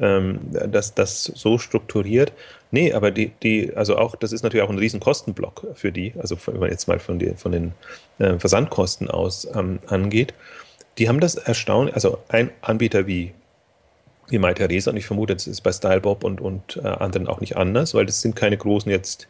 [0.00, 2.32] ähm, das, das so strukturiert.
[2.70, 6.14] Nee, aber die, die, also auch, das ist natürlich auch ein riesen Kostenblock für die,
[6.18, 7.72] also wenn man jetzt mal von, die, von den
[8.18, 10.34] äh, Versandkosten aus ähm, angeht
[10.98, 13.32] die haben das erstaunlich, also ein Anbieter wie,
[14.28, 17.56] wie Mai und ich vermute, das ist bei Stylebob und, und äh, anderen auch nicht
[17.56, 19.28] anders, weil das sind keine großen jetzt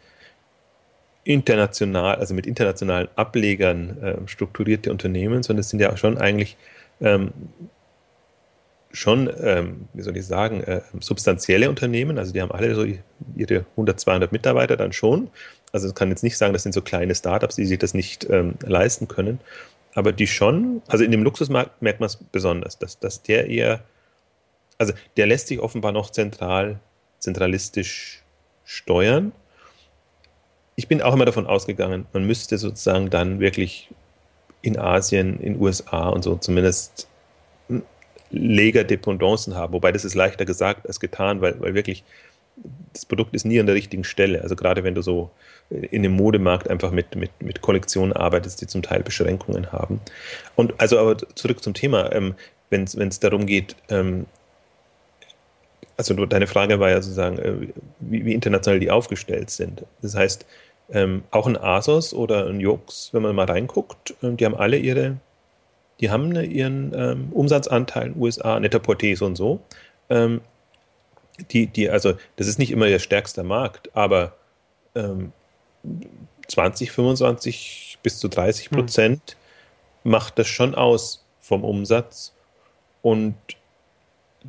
[1.25, 6.57] international, also mit internationalen Ablegern äh, strukturierte Unternehmen, sondern es sind ja schon eigentlich
[7.01, 7.33] ähm,
[8.93, 12.19] schon, ähm, wie soll ich sagen, äh, substanzielle Unternehmen.
[12.19, 12.85] Also die haben alle so
[13.37, 15.31] ihre 100, 200 Mitarbeiter dann schon.
[15.73, 18.29] Also ich kann jetzt nicht sagen, das sind so kleine Startups, die sich das nicht
[18.29, 19.41] ähm, leisten können
[19.95, 23.83] aber die schon, also in dem Luxusmarkt merkt man es besonders, dass, dass der eher,
[24.79, 26.81] also der lässt sich offenbar noch zentral,
[27.19, 28.23] zentralistisch
[28.65, 29.33] steuern.
[30.77, 33.91] Ich bin auch immer davon ausgegangen, man müsste sozusagen dann wirklich
[34.63, 37.09] in Asien, in USA und so zumindest
[38.31, 42.03] Leger-Dependancen haben, wobei das ist leichter gesagt als getan, weil, weil wirklich
[42.93, 44.43] das Produkt ist nie an der richtigen Stelle.
[44.43, 45.31] Also gerade wenn du so
[45.71, 50.01] in dem Modemarkt einfach mit, mit, mit Kollektionen arbeitest, die zum Teil Beschränkungen haben.
[50.55, 52.35] Und also aber zurück zum Thema, ähm,
[52.71, 54.27] wenn es darum geht, ähm,
[55.97, 57.69] also deine Frage war ja sozusagen, äh,
[58.01, 59.85] wie, wie, international die aufgestellt sind.
[60.01, 60.47] Das heißt,
[60.91, 64.79] ähm, auch ein Asos oder ein Jux, wenn man mal reinguckt, äh, die haben alle
[64.79, 65.17] ihre,
[66.01, 69.61] die haben ihren ähm, Umsatzanteil in den USA, Net-a-Porter so und so.
[71.51, 74.35] Die, die, also das ist nicht immer der stärkste Markt, aber
[74.95, 75.33] ähm,
[76.49, 78.79] 20, 25 bis zu 30 hm.
[78.79, 79.37] Prozent
[80.03, 80.11] hm.
[80.11, 82.33] macht das schon aus vom Umsatz.
[83.03, 83.35] Und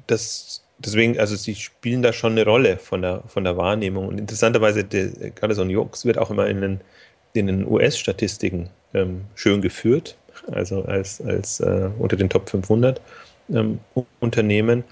[0.07, 4.07] das, deswegen, also sie spielen da schon eine Rolle von der, von der Wahrnehmung.
[4.07, 6.81] Und interessanterweise, der, gerade so ein Jux wird auch immer in den,
[7.33, 10.17] in den US-Statistiken ähm, schön geführt,
[10.51, 13.01] also als, als äh, unter den Top 500
[13.51, 13.79] ähm,
[14.19, 14.83] Unternehmen.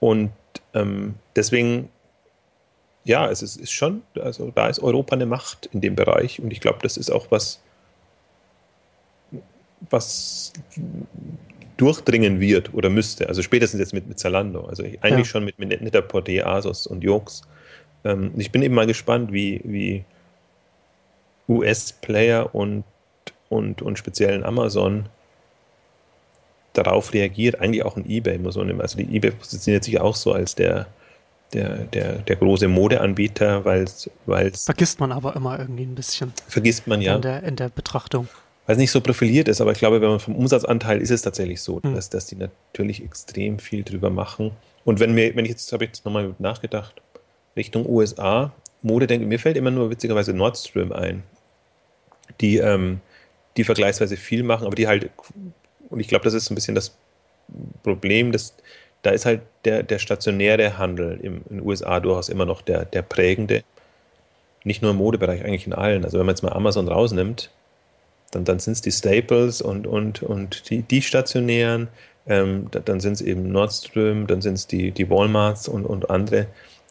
[0.00, 0.30] Und
[0.74, 1.88] ähm, deswegen
[3.08, 6.52] ja, es ist, ist schon, also da ist Europa eine Macht in dem Bereich und
[6.52, 7.58] ich glaube, das ist auch was,
[9.88, 10.52] was
[11.78, 13.28] durchdringen wird oder müsste.
[13.28, 14.66] Also spätestens jetzt mit, mit Zalando.
[14.66, 15.24] Also eigentlich ja.
[15.24, 17.42] schon mit, mit Net-a-Porter, Asos und Jokes.
[18.04, 20.04] Ähm, ich bin eben mal gespannt, wie, wie
[21.48, 22.84] US-Player und,
[23.48, 25.08] und, und speziell Amazon
[26.74, 27.60] darauf reagiert.
[27.60, 28.82] Eigentlich auch ein eBay, muss man nehmen.
[28.82, 30.88] Also die eBay positioniert sich auch so als der
[31.52, 34.64] der, der, der große Modeanbieter, weil es.
[34.64, 36.32] Vergisst man aber immer irgendwie ein bisschen.
[36.46, 37.16] Vergisst man ja.
[37.16, 38.28] In der, in der Betrachtung.
[38.66, 41.22] Weil es nicht so profiliert ist, aber ich glaube, wenn man vom Umsatzanteil ist es
[41.22, 41.94] tatsächlich so, mhm.
[41.94, 44.50] dass, dass die natürlich extrem viel drüber machen.
[44.84, 47.00] Und wenn mir, wenn ich jetzt, habe ich jetzt nochmal nachgedacht,
[47.56, 51.22] Richtung USA, Mode denke, mir fällt immer nur witzigerweise Nordstream ein,
[52.42, 53.00] die, ähm,
[53.56, 55.10] die vergleichsweise viel machen, aber die halt,
[55.88, 56.94] und ich glaube, das ist ein bisschen das
[57.82, 58.54] Problem, dass
[59.02, 62.84] da ist halt der, der stationäre Handel im, in den USA durchaus immer noch der,
[62.84, 63.62] der prägende.
[64.64, 66.04] Nicht nur im Modebereich, eigentlich in allen.
[66.04, 67.50] Also wenn man jetzt mal Amazon rausnimmt,
[68.32, 71.88] dann, dann sind es die Staples und, und, und die, die stationären,
[72.26, 76.46] ähm, dann sind es eben Nordstrom, dann sind es die, die Walmarts und, und andere,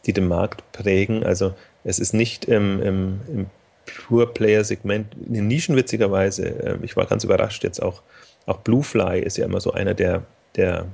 [0.06, 1.22] die den Markt prägen.
[1.22, 3.46] Also es ist nicht im, im, im
[3.86, 8.02] Pure-Player-Segment, in den Nischen witzigerweise, äh, ich war ganz überrascht jetzt auch,
[8.46, 10.22] auch Bluefly ist ja immer so einer der,
[10.56, 10.86] der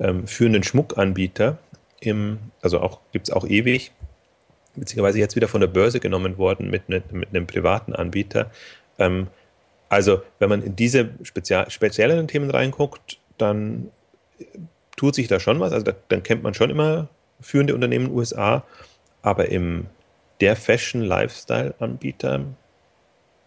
[0.00, 1.58] ähm, führenden Schmuckanbieter.
[2.00, 3.92] Im, also auch gibt es auch ewig,
[4.74, 8.50] beziehungsweise jetzt wieder von der Börse genommen worden mit, ne, mit einem privaten Anbieter.
[8.98, 9.28] Ähm,
[9.88, 13.90] also wenn man in diese spezial, spezielleren Themen reinguckt, dann
[14.96, 15.72] tut sich da schon was.
[15.72, 17.08] Also da, dann kennt man schon immer
[17.40, 18.64] führende Unternehmen in den USA,
[19.22, 19.86] aber im,
[20.40, 22.44] der Fashion-Lifestyle-Anbieter,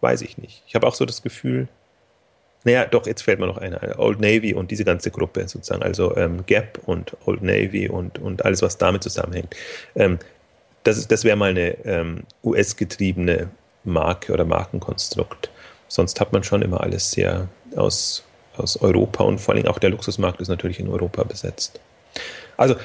[0.00, 0.62] weiß ich nicht.
[0.66, 1.68] Ich habe auch so das Gefühl,
[2.68, 3.98] naja, doch, jetzt fällt mir noch einer.
[3.98, 8.44] Old Navy und diese ganze Gruppe sozusagen, also ähm, Gap und Old Navy und, und
[8.44, 9.56] alles, was damit zusammenhängt.
[9.94, 10.18] Ähm,
[10.84, 13.48] das das wäre mal eine ähm, US-getriebene
[13.84, 15.50] Marke oder Markenkonstrukt.
[15.88, 18.22] Sonst hat man schon immer alles sehr aus,
[18.58, 21.80] aus Europa und vor allem auch der Luxusmarkt ist natürlich in Europa besetzt.
[22.58, 22.76] Also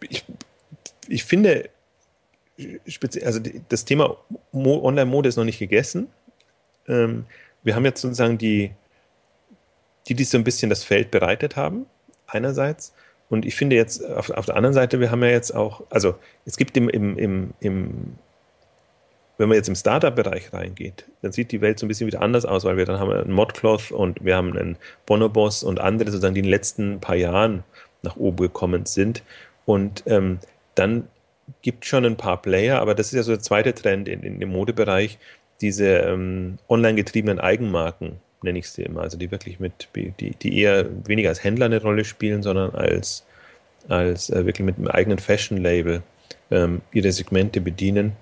[0.00, 0.24] ich,
[1.08, 1.70] ich finde,
[3.24, 4.16] also das Thema
[4.52, 6.06] Online-Mode ist noch nicht gegessen.
[6.86, 7.26] Ähm,
[7.64, 8.70] wir haben jetzt sozusagen die,
[10.08, 11.86] die, die so ein bisschen das Feld bereitet haben,
[12.26, 12.94] einerseits.
[13.28, 16.16] Und ich finde jetzt auf, auf der anderen Seite, wir haben ja jetzt auch, also
[16.44, 18.18] es gibt im, im, im, im
[19.38, 22.44] wenn man jetzt im Startup-Bereich reingeht, dann sieht die Welt so ein bisschen wieder anders
[22.44, 26.34] aus, weil wir dann haben einen Modcloth und wir haben einen Bonobos und andere sozusagen,
[26.34, 27.64] die in den letzten paar Jahren
[28.02, 29.22] nach oben gekommen sind.
[29.64, 30.38] Und ähm,
[30.74, 31.08] dann
[31.62, 34.22] gibt es schon ein paar Player, aber das ist ja so der zweite Trend in,
[34.22, 35.18] in dem Modebereich,
[35.60, 40.58] diese ähm, online getriebenen Eigenmarken, nenne ich sie immer, also die wirklich mit, die, die
[40.58, 43.24] eher weniger als Händler eine Rolle spielen, sondern als,
[43.88, 46.02] als äh, wirklich mit einem eigenen Fashion-Label
[46.50, 48.12] ähm, ihre Segmente bedienen.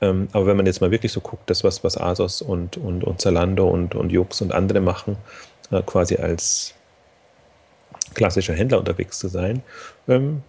[0.00, 3.04] Ähm, aber wenn man jetzt mal wirklich so guckt, das, was, was Asos und, und,
[3.04, 5.16] und Zalando und, und Jux und andere machen,
[5.70, 6.74] äh, quasi als
[8.14, 9.62] klassischer Händler unterwegs zu sein,
[10.08, 10.42] ähm,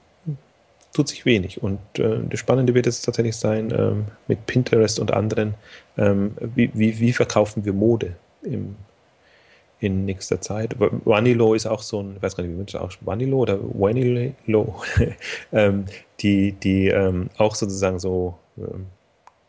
[0.94, 1.62] tut sich wenig.
[1.62, 5.56] Und äh, das Spannende wird es tatsächlich sein, ähm, mit Pinterest und anderen,
[5.98, 8.76] ähm, wie, wie, wie verkaufen wir Mode im,
[9.82, 10.76] in nächster Zeit.
[10.80, 13.60] Vanilo ist auch so ein, ich weiß gar nicht, wie man das auch Vanilo oder
[13.60, 14.76] Vanilo,
[15.52, 15.86] ähm,
[16.20, 18.86] die, die ähm, auch sozusagen so ähm,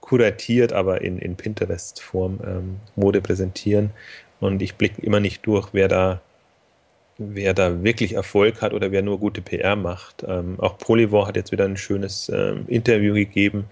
[0.01, 3.91] kuratiert, aber in, in Pinterest-Form ähm, Mode präsentieren.
[4.41, 6.21] Und ich blicke immer nicht durch, wer da
[7.19, 10.25] wer da wirklich Erfolg hat oder wer nur gute PR macht.
[10.27, 13.67] Ähm, auch Polyvore hat jetzt wieder ein schönes ähm, Interview gegeben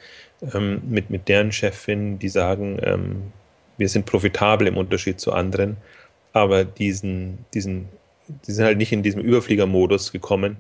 [0.82, 3.30] mit, mit deren Chefin, die sagen,
[3.76, 5.76] wir sind profitabel im Unterschied zu anderen,
[6.32, 7.88] aber diesen, diesen,
[8.46, 10.56] die sind halt nicht in diesem Überfliegermodus gekommen,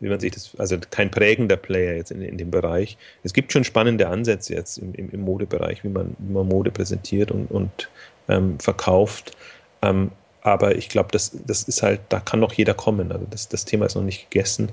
[0.00, 2.96] wie man sich das, also kein prägender Player jetzt in, in dem Bereich.
[3.22, 6.72] Es gibt schon spannende Ansätze jetzt im, im, im Modebereich, wie man, wie man Mode
[6.72, 7.88] präsentiert und, und
[8.28, 9.36] ähm, verkauft.
[9.80, 10.10] Ähm,
[10.42, 13.12] aber ich glaube, das, das ist halt, da kann noch jeder kommen.
[13.12, 14.70] Also das, das Thema ist noch nicht gegessen.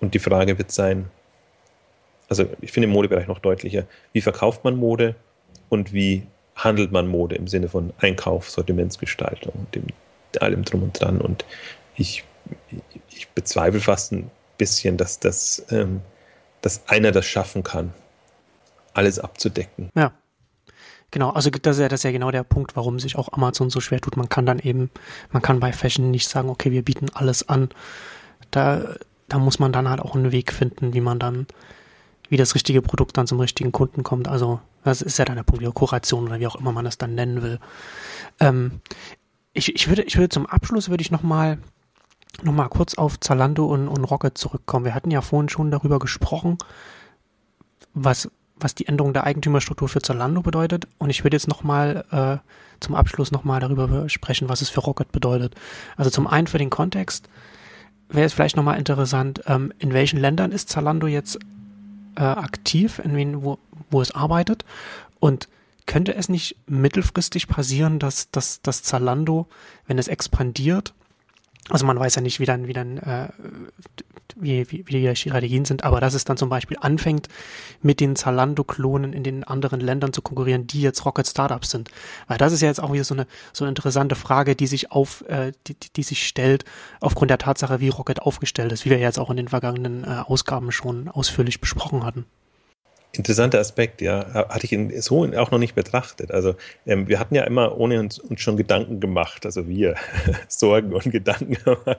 [0.00, 1.10] Und die Frage wird sein,
[2.28, 5.16] also ich finde im Modebereich noch deutlicher, wie verkauft man Mode
[5.68, 6.22] und wie
[6.64, 9.86] handelt man Mode im Sinne von Einkauf, Sortimentsgestaltung und dem,
[10.40, 11.20] allem drum und dran.
[11.20, 11.44] Und
[11.96, 12.24] ich,
[13.10, 16.02] ich bezweifle fast ein bisschen, dass, das, ähm,
[16.62, 17.92] dass einer das schaffen kann,
[18.92, 19.90] alles abzudecken.
[19.94, 20.12] Ja.
[21.12, 23.68] Genau, also das ist, ja, das ist ja genau der Punkt, warum sich auch Amazon
[23.68, 24.16] so schwer tut.
[24.16, 24.90] Man kann dann eben,
[25.32, 27.70] man kann bei Fashion nicht sagen, okay, wir bieten alles an.
[28.52, 28.94] Da,
[29.28, 31.48] da muss man dann halt auch einen Weg finden, wie man dann,
[32.30, 34.28] wie das richtige Produkt dann zum richtigen Kunden kommt.
[34.28, 36.96] Also das ist ja dann der Punkt, wie Kuration oder wie auch immer man das
[36.96, 37.58] dann nennen will.
[38.38, 38.80] Ähm,
[39.52, 41.58] ich, ich würde, ich würde zum Abschluss würde ich nochmal
[42.42, 44.84] noch mal kurz auf Zalando und, und Rocket zurückkommen.
[44.84, 46.56] Wir hatten ja vorhin schon darüber gesprochen,
[47.92, 50.86] was, was die Änderung der Eigentümerstruktur für Zalando bedeutet.
[50.98, 55.10] Und ich würde jetzt nochmal äh, zum Abschluss nochmal darüber sprechen, was es für Rocket
[55.10, 55.56] bedeutet.
[55.96, 57.28] Also zum einen für den Kontext
[58.08, 61.38] wäre es vielleicht nochmal interessant, ähm, in welchen Ländern ist Zalando jetzt
[62.16, 63.58] äh, aktiv, in wen, wo,
[63.90, 64.64] wo es arbeitet.
[65.18, 65.48] Und
[65.86, 69.48] könnte es nicht mittelfristig passieren, dass, dass, dass Zalando,
[69.86, 70.94] wenn es expandiert,
[71.68, 73.28] also man weiß ja nicht, wie dann, wie dann, äh,
[74.36, 77.28] wie, wie, wie die Strategien sind, aber dass es dann zum Beispiel anfängt,
[77.82, 81.90] mit den Zalando-Klonen in den anderen Ländern zu konkurrieren, die jetzt Rocket Startups sind.
[82.26, 84.90] Weil das ist ja jetzt auch wieder so eine, so eine interessante Frage, die sich
[84.90, 86.64] auf, äh, die, die sich stellt,
[87.00, 90.22] aufgrund der Tatsache, wie Rocket aufgestellt ist, wie wir jetzt auch in den vergangenen äh,
[90.26, 92.24] Ausgaben schon ausführlich besprochen hatten.
[93.12, 94.32] Interessanter Aspekt, ja.
[94.32, 96.30] Hatte ich in, so auch noch nicht betrachtet.
[96.30, 96.54] Also
[96.86, 99.96] ähm, wir hatten ja immer ohne uns, uns schon Gedanken gemacht, also wir
[100.48, 101.98] Sorgen und Gedanken gemacht,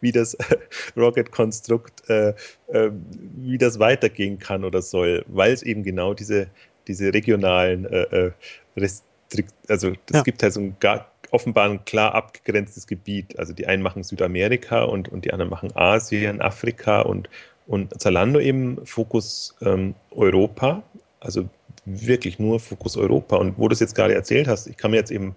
[0.00, 0.36] wie das
[0.96, 2.34] Rocket-Konstrukt, äh,
[2.68, 2.90] äh,
[3.36, 6.46] wie das weitergehen kann oder soll, weil es eben genau diese,
[6.86, 8.32] diese regionalen äh, äh
[8.76, 10.22] Restrikt, also es ja.
[10.22, 13.38] gibt halt so ein gar, offenbar ein klar abgegrenztes Gebiet.
[13.38, 17.28] Also die einen machen Südamerika und, und die anderen machen Asien, Afrika und
[17.66, 20.82] und Zalando eben Fokus ähm, Europa,
[21.20, 21.48] also
[21.84, 23.36] wirklich nur Fokus Europa.
[23.36, 25.34] Und wo du es jetzt gerade erzählt hast, ich kann mir jetzt eben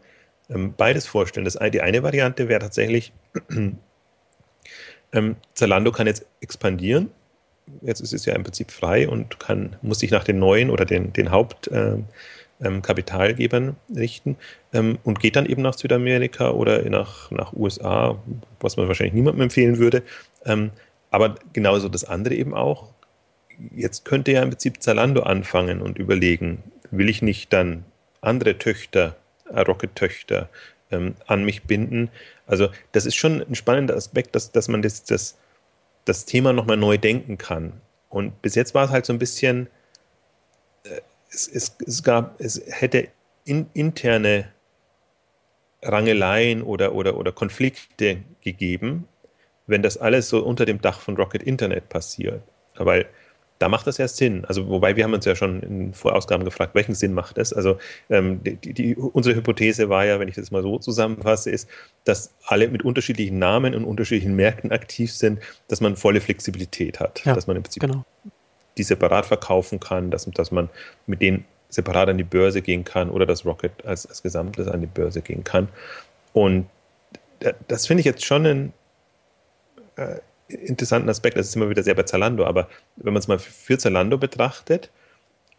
[0.49, 1.45] ähm, beides vorstellen.
[1.45, 3.13] Das, die eine Variante wäre tatsächlich,
[5.11, 7.11] ähm, Zalando kann jetzt expandieren.
[7.81, 10.85] Jetzt ist es ja im Prinzip frei und kann, muss sich nach den neuen oder
[10.85, 14.37] den, den Hauptkapitalgebern ähm, ähm richten
[14.71, 18.21] ähm, und geht dann eben nach Südamerika oder nach, nach USA,
[18.59, 20.03] was man wahrscheinlich niemandem empfehlen würde.
[21.15, 22.91] Aber genauso das andere eben auch.
[23.73, 27.85] jetzt könnte ja im Prinzip Zalando anfangen und überlegen, will ich nicht dann
[28.19, 29.15] andere Töchter,
[29.49, 30.49] äh, Rocket-Töchter
[30.91, 32.09] ähm, an mich binden?
[32.47, 35.37] Also das ist schon ein spannender Aspekt, dass, dass man das, das,
[36.03, 37.79] das Thema nochmal neu denken kann.
[38.09, 39.67] Und bis jetzt war es halt so ein bisschen,
[40.83, 40.99] äh,
[41.31, 43.07] es, es, es, gab, es hätte
[43.45, 44.49] in, interne
[45.81, 49.07] Rangeleien oder, oder, oder Konflikte gegeben,
[49.67, 52.41] wenn das alles so unter dem Dach von Rocket Internet passiert.
[52.75, 53.07] Weil
[53.59, 54.43] da macht das erst Sinn.
[54.45, 57.53] Also, wobei wir haben uns ja schon in Vorausgaben gefragt, welchen Sinn macht das?
[57.53, 57.77] Also,
[58.09, 61.69] ähm, die, die, unsere Hypothese war ja, wenn ich das mal so zusammenfasse, ist,
[62.03, 67.23] dass alle mit unterschiedlichen Namen und unterschiedlichen Märkten aktiv sind, dass man volle Flexibilität hat.
[67.23, 68.03] Ja, dass man im Prinzip genau.
[68.77, 70.69] die separat verkaufen kann, dass, dass man
[71.07, 74.81] mit denen separat an die Börse gehen kann oder das Rocket als, als Gesamtes an
[74.81, 75.69] die Börse gehen kann.
[76.33, 76.67] Und
[77.67, 78.73] das finde ich jetzt schon einen
[79.95, 81.37] äh, interessanten Aspekt.
[81.37, 84.91] Das ist immer wieder sehr bei Zalando, aber wenn man es mal für Zalando betrachtet,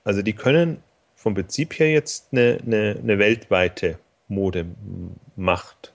[0.04, 0.82] also die können
[1.14, 5.92] vom Prinzip her jetzt eine, eine, eine weltweite Modemacht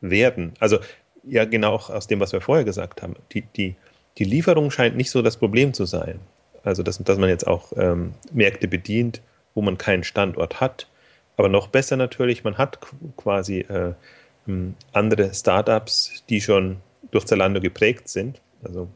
[0.00, 0.54] werden.
[0.58, 0.78] Also
[1.24, 3.16] ja, genau auch aus dem, was wir vorher gesagt haben.
[3.32, 3.74] Die, die,
[4.18, 6.20] die Lieferung scheint nicht so das Problem zu sein.
[6.62, 9.22] Also, dass, dass man jetzt auch ähm, Märkte bedient,
[9.54, 10.88] wo man keinen Standort hat.
[11.36, 12.78] Aber noch besser natürlich, man hat
[13.16, 13.94] quasi äh,
[14.92, 16.78] andere Startups, die schon
[17.10, 18.88] durch Zalando geprägt sind, also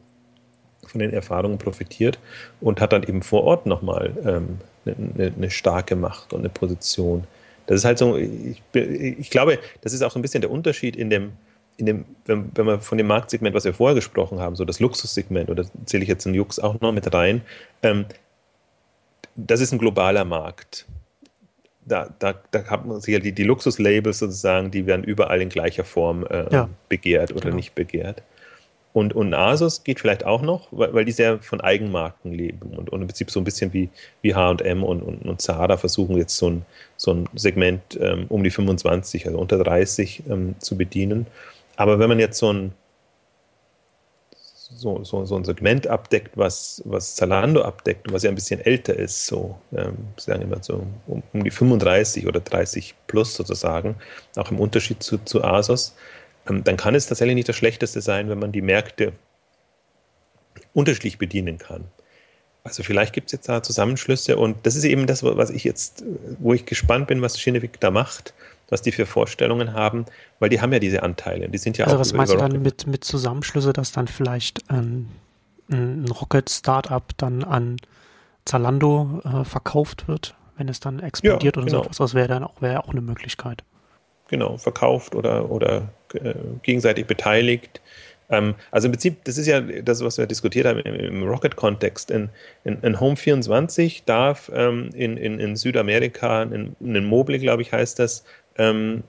[0.85, 2.19] von den Erfahrungen profitiert
[2.61, 7.25] und hat dann eben vor Ort nochmal ähm, eine, eine starke Macht und eine Position.
[7.67, 10.95] Das ist halt so, ich, ich glaube, das ist auch so ein bisschen der Unterschied
[10.95, 11.31] in dem,
[11.77, 14.79] in dem, wenn, wenn wir von dem Marktsegment, was wir vorher gesprochen haben, so das
[14.79, 17.41] Luxussegment, oder zähle ich jetzt den Jux auch noch mit rein,
[17.81, 18.05] ähm,
[19.35, 20.85] das ist ein globaler Markt.
[21.87, 25.83] Da, da, da hat man sicher die, die Luxuslabels sozusagen, die werden überall in gleicher
[25.83, 27.55] Form äh, ja, begehrt oder genau.
[27.55, 28.23] nicht begehrt.
[28.95, 32.89] Und, und Asus geht vielleicht auch noch, weil, weil die sehr von Eigenmarken leben und,
[32.89, 33.89] und im Prinzip so ein bisschen wie,
[34.21, 38.41] wie HM und, und, und Zara versuchen jetzt so ein, so ein Segment ähm, um
[38.41, 41.27] die 25, also unter 30 ähm, zu bedienen.
[41.75, 42.71] Aber wenn man jetzt so ein,
[44.73, 48.95] so, so, so ein Segment abdeckt, was, was Zalando abdeckt, was ja ein bisschen älter
[48.95, 53.95] ist, so ähm, sagen immer so um, um, die 35 oder 30 plus sozusagen,
[54.35, 55.95] auch im Unterschied zu, zu Asos,
[56.49, 59.13] ähm, dann kann es tatsächlich nicht das Schlechteste sein, wenn man die Märkte
[60.73, 61.85] unterschiedlich bedienen kann.
[62.63, 66.03] Also vielleicht gibt es jetzt da Zusammenschlüsse und das ist eben das, was ich jetzt,
[66.39, 68.33] wo ich gespannt bin, was Schinnewig da macht
[68.69, 70.05] was die für Vorstellungen haben,
[70.39, 71.49] weil die haben ja diese Anteile.
[71.49, 74.69] Die sind ja also auch was meinst du dann mit, mit Zusammenschlüsse, dass dann vielleicht
[74.69, 75.09] ein,
[75.69, 77.77] ein Rocket-Startup dann an
[78.45, 81.77] Zalando äh, verkauft wird, wenn es dann explodiert ja, oder genau.
[81.79, 81.97] so etwas?
[81.97, 83.63] Das wäre dann auch, wäre auch eine Möglichkeit.
[84.27, 87.81] Genau, verkauft oder, oder äh, gegenseitig beteiligt.
[88.29, 92.11] Ähm, also im Prinzip, das ist ja das, was wir diskutiert haben im, im Rocket-Kontext.
[92.11, 92.29] In,
[92.63, 97.71] in, in, Home 24 darf ähm, in, in, in Südamerika, in, in Mobile, glaube ich,
[97.71, 98.23] heißt das,
[98.57, 99.03] ähm,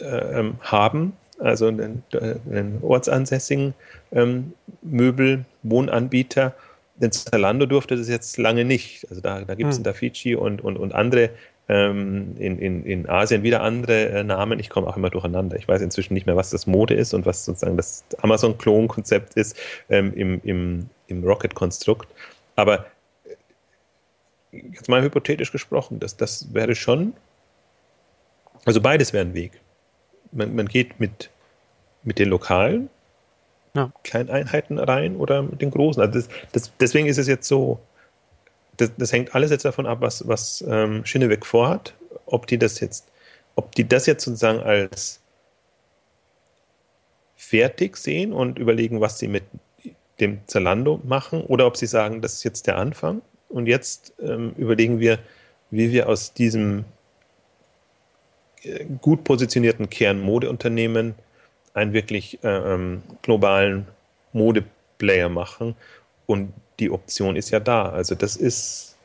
[0.00, 0.04] äh,
[0.38, 3.74] ähm, haben, also einen, einen ortsansässigen
[4.12, 6.54] ähm, Möbel, Wohnanbieter.
[6.96, 9.06] Denn Zalando durfte das jetzt lange nicht.
[9.10, 9.84] Also da, da gibt es hm.
[9.84, 11.30] Dafici und, und, und andere
[11.68, 14.58] ähm, in, in, in Asien wieder andere äh, Namen.
[14.58, 15.56] Ich komme auch immer durcheinander.
[15.56, 19.56] Ich weiß inzwischen nicht mehr, was das Mode ist und was sozusagen das Amazon-Klon-Konzept ist
[19.88, 22.08] ähm, im, im, im Rocket-Konstrukt.
[22.56, 22.86] Aber
[24.52, 27.14] äh, jetzt mal hypothetisch gesprochen, das, das wäre schon,
[28.64, 29.60] also beides wäre ein Weg.
[30.30, 31.30] Man, man geht mit,
[32.02, 32.88] mit den lokalen
[33.74, 33.92] ja.
[34.04, 36.02] Kleineinheiten rein oder mit den großen.
[36.02, 37.80] Also das, das, deswegen ist es jetzt so,
[38.76, 41.94] das, das, hängt alles jetzt davon ab, was, was ähm, Schinneweg vorhat,
[42.26, 43.08] ob die das jetzt,
[43.54, 45.20] ob die das jetzt sozusagen als
[47.36, 49.44] fertig sehen und überlegen, was sie mit
[50.20, 54.54] dem Zalando machen, oder ob sie sagen, das ist jetzt der Anfang und jetzt ähm,
[54.56, 55.18] überlegen wir,
[55.70, 56.84] wie wir aus diesem
[59.00, 61.14] gut positionierten Kernmodeunternehmen
[61.74, 63.86] einen wirklich äh, ähm, globalen
[64.32, 65.74] Modeplayer machen
[66.26, 67.90] und die Option ist ja da.
[67.90, 68.96] Also das ist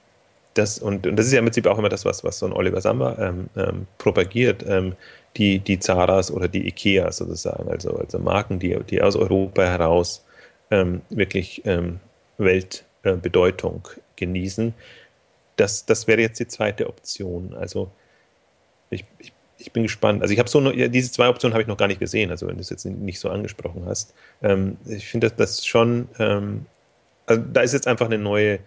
[0.53, 2.53] das und, und das ist ja im Prinzip auch immer das, was, was so ein
[2.53, 4.95] Oliver Samba ähm, ähm, propagiert, ähm,
[5.37, 10.25] die, die Zaras oder die Ikeas sozusagen, also, also Marken, die, die aus Europa heraus
[10.71, 11.99] ähm, wirklich ähm,
[12.37, 14.73] Weltbedeutung äh, genießen.
[15.55, 17.55] Das, das wäre jetzt die zweite Option.
[17.55, 17.91] Also
[18.89, 20.21] ich, ich, ich bin gespannt.
[20.21, 22.31] Also ich habe so noch, ja, diese zwei Optionen habe ich noch gar nicht gesehen,
[22.31, 24.13] also wenn du es jetzt nicht so angesprochen hast.
[24.41, 26.07] Ähm, ich finde das, das schon
[27.27, 28.59] also da ist jetzt einfach eine neue,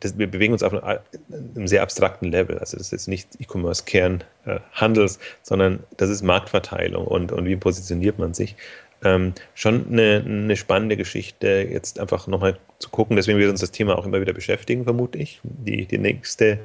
[0.00, 2.58] das, wir bewegen uns auf einem, sehr abstrakten Level.
[2.58, 7.56] Also das ist jetzt nicht E-Commerce-Kern äh, Handels, sondern das ist Marktverteilung und, und wie
[7.56, 8.56] positioniert man sich.
[9.04, 13.14] ähm, schon eine, eine, spannende Geschichte, jetzt einfach nochmal zu gucken.
[13.14, 15.40] Deswegen wird uns das Thema auch immer wieder beschäftigen, vermute ich.
[15.44, 16.58] Die, die nächste,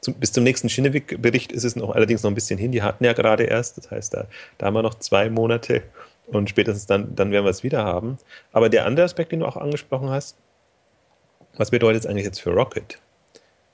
[0.00, 2.72] zum, bis zum nächsten Schinnewig-Bericht ist es noch allerdings noch ein bisschen hin.
[2.72, 4.26] Die hatten ja gerade erst, das heißt, da,
[4.58, 5.82] da haben wir noch zwei Monate
[6.26, 8.18] und spätestens dann, dann werden wir es wieder haben.
[8.52, 10.36] Aber der andere Aspekt, den du auch angesprochen hast,
[11.56, 12.98] was bedeutet es eigentlich jetzt für Rocket?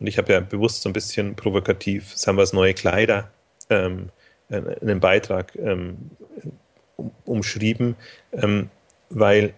[0.00, 3.30] Und ich habe ja bewusst so ein bisschen provokativ Sambas neue Kleider
[3.70, 4.10] ähm,
[4.48, 6.10] einen Beitrag ähm,
[7.24, 7.96] umschrieben,
[8.32, 8.70] ähm,
[9.10, 9.54] weil,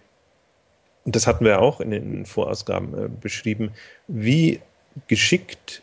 [1.05, 3.71] und das hatten wir auch in den Vorausgaben äh, beschrieben,
[4.07, 4.61] wie
[5.07, 5.81] geschickt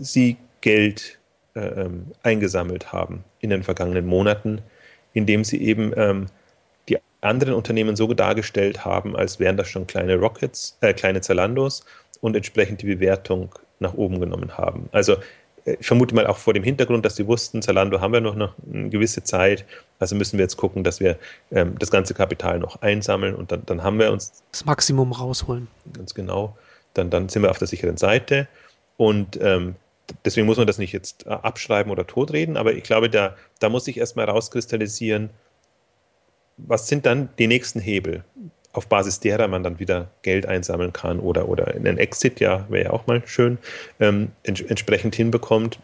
[0.00, 1.18] sie Geld
[1.54, 4.62] äh, ähm, eingesammelt haben in den vergangenen Monaten,
[5.12, 6.26] indem sie eben ähm,
[6.88, 11.84] die anderen Unternehmen so dargestellt haben, als wären das schon kleine Rockets, äh, kleine Zalandos
[12.20, 14.88] und entsprechend die Bewertung nach oben genommen haben.
[14.92, 15.16] Also
[15.64, 18.54] ich vermute mal auch vor dem Hintergrund, dass sie wussten, Zalando haben wir noch, noch
[18.70, 19.64] eine gewisse Zeit,
[19.98, 21.16] also müssen wir jetzt gucken, dass wir
[21.50, 25.68] ähm, das ganze Kapital noch einsammeln und dann, dann haben wir uns das Maximum rausholen.
[25.92, 26.56] Ganz genau.
[26.92, 28.46] Dann, dann sind wir auf der sicheren Seite
[28.96, 29.76] und ähm,
[30.24, 33.68] deswegen muss man das nicht jetzt äh, abschreiben oder totreden, aber ich glaube, da, da
[33.68, 35.30] muss sich erstmal rauskristallisieren,
[36.56, 38.24] was sind dann die nächsten Hebel?
[38.74, 42.86] auf Basis derer man dann wieder Geld einsammeln kann oder, oder einen Exit, ja, wäre
[42.86, 43.58] ja auch mal schön,
[44.00, 45.78] ähm, ents entsprechend hinbekommt.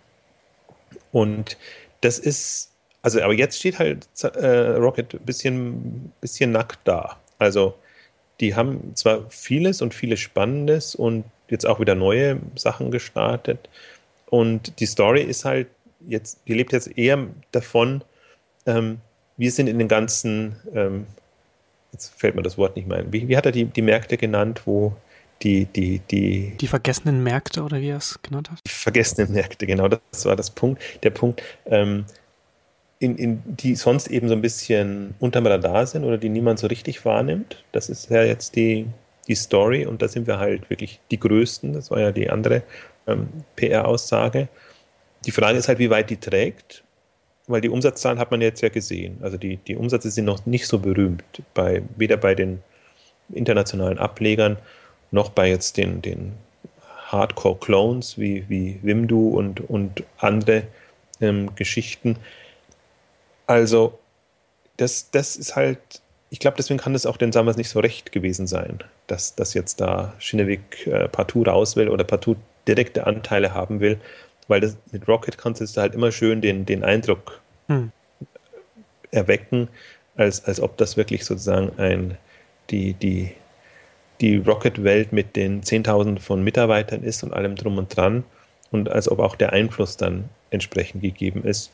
[1.12, 1.56] Und
[2.00, 4.46] das ist, also, aber jetzt steht halt äh,
[4.76, 7.16] Rocket ein bisschen, bisschen nackt da.
[7.38, 7.74] Also,
[8.40, 13.68] die haben zwar vieles und vieles Spannendes und jetzt auch wieder neue Sachen gestartet.
[14.31, 15.68] Und die Story ist halt
[16.07, 18.03] jetzt, die lebt jetzt eher davon,
[18.66, 19.01] ähm,
[19.37, 21.07] wir sind in den ganzen ähm,
[21.93, 23.12] jetzt fällt mir das Wort nicht mehr ein.
[23.12, 24.95] Wie, wie hat er die, die Märkte genannt, wo
[25.43, 26.57] die, die, die.
[26.61, 28.61] Die vergessenen Märkte oder wie er es genannt hat?
[28.66, 32.05] Die vergessenen Märkte, genau, das war das Punkt, der Punkt, ähm,
[32.99, 36.66] in, in, die sonst eben so ein bisschen unterm Radar sind oder die niemand so
[36.66, 37.64] richtig wahrnimmt.
[37.72, 38.87] Das ist ja jetzt die,
[39.26, 41.72] die Story und da sind wir halt wirklich die Größten.
[41.72, 42.62] Das war ja die andere
[43.11, 44.48] ähm, PR-Aussage.
[45.26, 46.82] Die Frage ist halt, wie weit die trägt
[47.50, 49.18] weil die Umsatzzahlen hat man jetzt ja gesehen.
[49.22, 52.62] Also die, die Umsätze sind noch nicht so berühmt, bei, weder bei den
[53.32, 54.56] internationalen Ablegern
[55.11, 56.34] noch bei jetzt den, den
[57.08, 60.62] Hardcore-Clones wie, wie Wimdu und, und andere
[61.20, 62.16] ähm, Geschichten.
[63.46, 63.98] Also
[64.76, 65.78] das, das ist halt,
[66.30, 69.54] ich glaube, deswegen kann das auch den Summers nicht so recht gewesen sein, dass, dass
[69.54, 72.36] jetzt da Schinnewig äh, partout raus will oder partout
[72.66, 73.98] direkte Anteile haben will,
[74.48, 77.92] weil das, mit Rocket kannst du halt immer schön den, den Eindruck hm.
[79.11, 79.68] erwecken,
[80.16, 82.18] als, als ob das wirklich sozusagen ein,
[82.70, 83.32] die, die,
[84.20, 88.24] die Rocket-Welt mit den 10.000 von Mitarbeitern ist und allem drum und dran
[88.70, 91.72] und als ob auch der Einfluss dann entsprechend gegeben ist.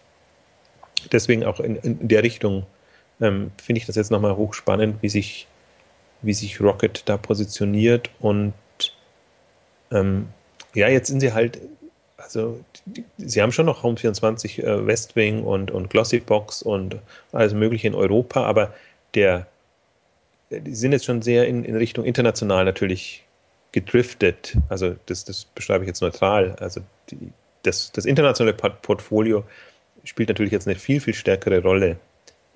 [1.13, 2.67] Deswegen auch in, in der Richtung
[3.21, 5.47] ähm, finde ich das jetzt nochmal hochspannend, wie sich,
[6.23, 8.55] wie sich Rocket da positioniert und
[9.91, 10.29] ähm,
[10.77, 11.61] ja, jetzt sind sie halt
[12.19, 16.97] also die, sie haben schon noch Home 24 äh, Westwing und, und Glossybox und
[17.33, 18.75] alles Mögliche in Europa, aber
[19.15, 19.47] der,
[20.51, 23.25] die sind jetzt schon sehr in, in Richtung international natürlich
[23.73, 24.57] gedriftet.
[24.69, 26.57] Also das, das beschreibe ich jetzt neutral.
[26.61, 27.19] Also die,
[27.63, 29.45] das, das internationale Portfolio
[30.05, 31.97] spielt natürlich jetzt eine viel, viel stärkere Rolle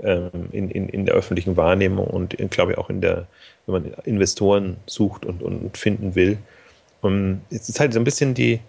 [0.03, 3.27] ähm, in, in, in der öffentlichen Wahrnehmung und in, glaube ich auch in der,
[3.66, 6.39] wenn man Investoren sucht und, und finden will.
[7.01, 8.61] Und jetzt ist halt so ein bisschen die,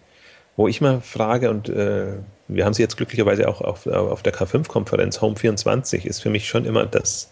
[0.56, 2.14] wo ich mal frage, und äh,
[2.48, 6.48] wir haben sie jetzt glücklicherweise auch auf, auf der K5-Konferenz, Home 24 ist für mich
[6.48, 7.30] schon immer das,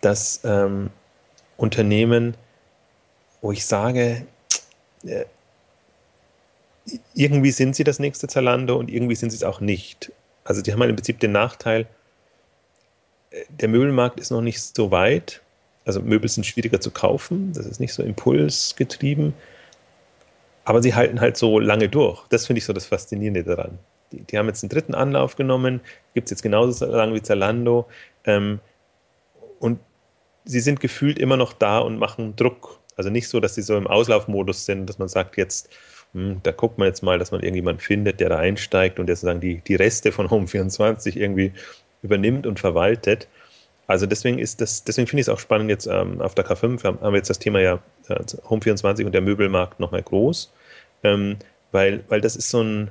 [0.00, 0.90] das ähm,
[1.56, 2.36] Unternehmen,
[3.40, 4.26] wo ich sage,
[5.04, 5.24] äh,
[7.14, 10.12] irgendwie sind sie das nächste Zalando und irgendwie sind sie es auch nicht.
[10.44, 11.86] Also die haben halt im Prinzip den Nachteil,
[13.30, 15.42] äh, der Möbelmarkt ist noch nicht so weit.
[15.84, 19.34] Also Möbel sind schwieriger zu kaufen, das ist nicht so impulsgetrieben.
[20.64, 22.26] Aber sie halten halt so lange durch.
[22.28, 23.78] Das finde ich so das Faszinierende daran.
[24.12, 25.80] Die, die, haben jetzt einen dritten Anlauf genommen,
[26.14, 27.86] gibt es jetzt genauso lange wie Zalando.
[28.24, 28.60] Ähm,
[29.58, 29.78] und
[30.44, 32.80] sie sind gefühlt immer noch da und machen Druck.
[32.96, 35.68] Also nicht so, dass sie so im Auslaufmodus sind, dass man sagt, jetzt,
[36.12, 39.16] hm, da guckt man jetzt mal, dass man irgendjemanden findet, der da einsteigt und der
[39.16, 41.52] sozusagen die, die Reste von Home 24 irgendwie
[42.02, 43.28] übernimmt und verwaltet.
[43.86, 46.84] Also deswegen ist das, deswegen finde ich es auch spannend jetzt ähm, auf der K5
[46.84, 48.16] haben, haben wir jetzt das Thema ja äh,
[48.48, 50.52] Home 24 und der Möbelmarkt nochmal groß,
[51.02, 51.36] ähm,
[51.70, 52.90] weil, weil das ist so ein,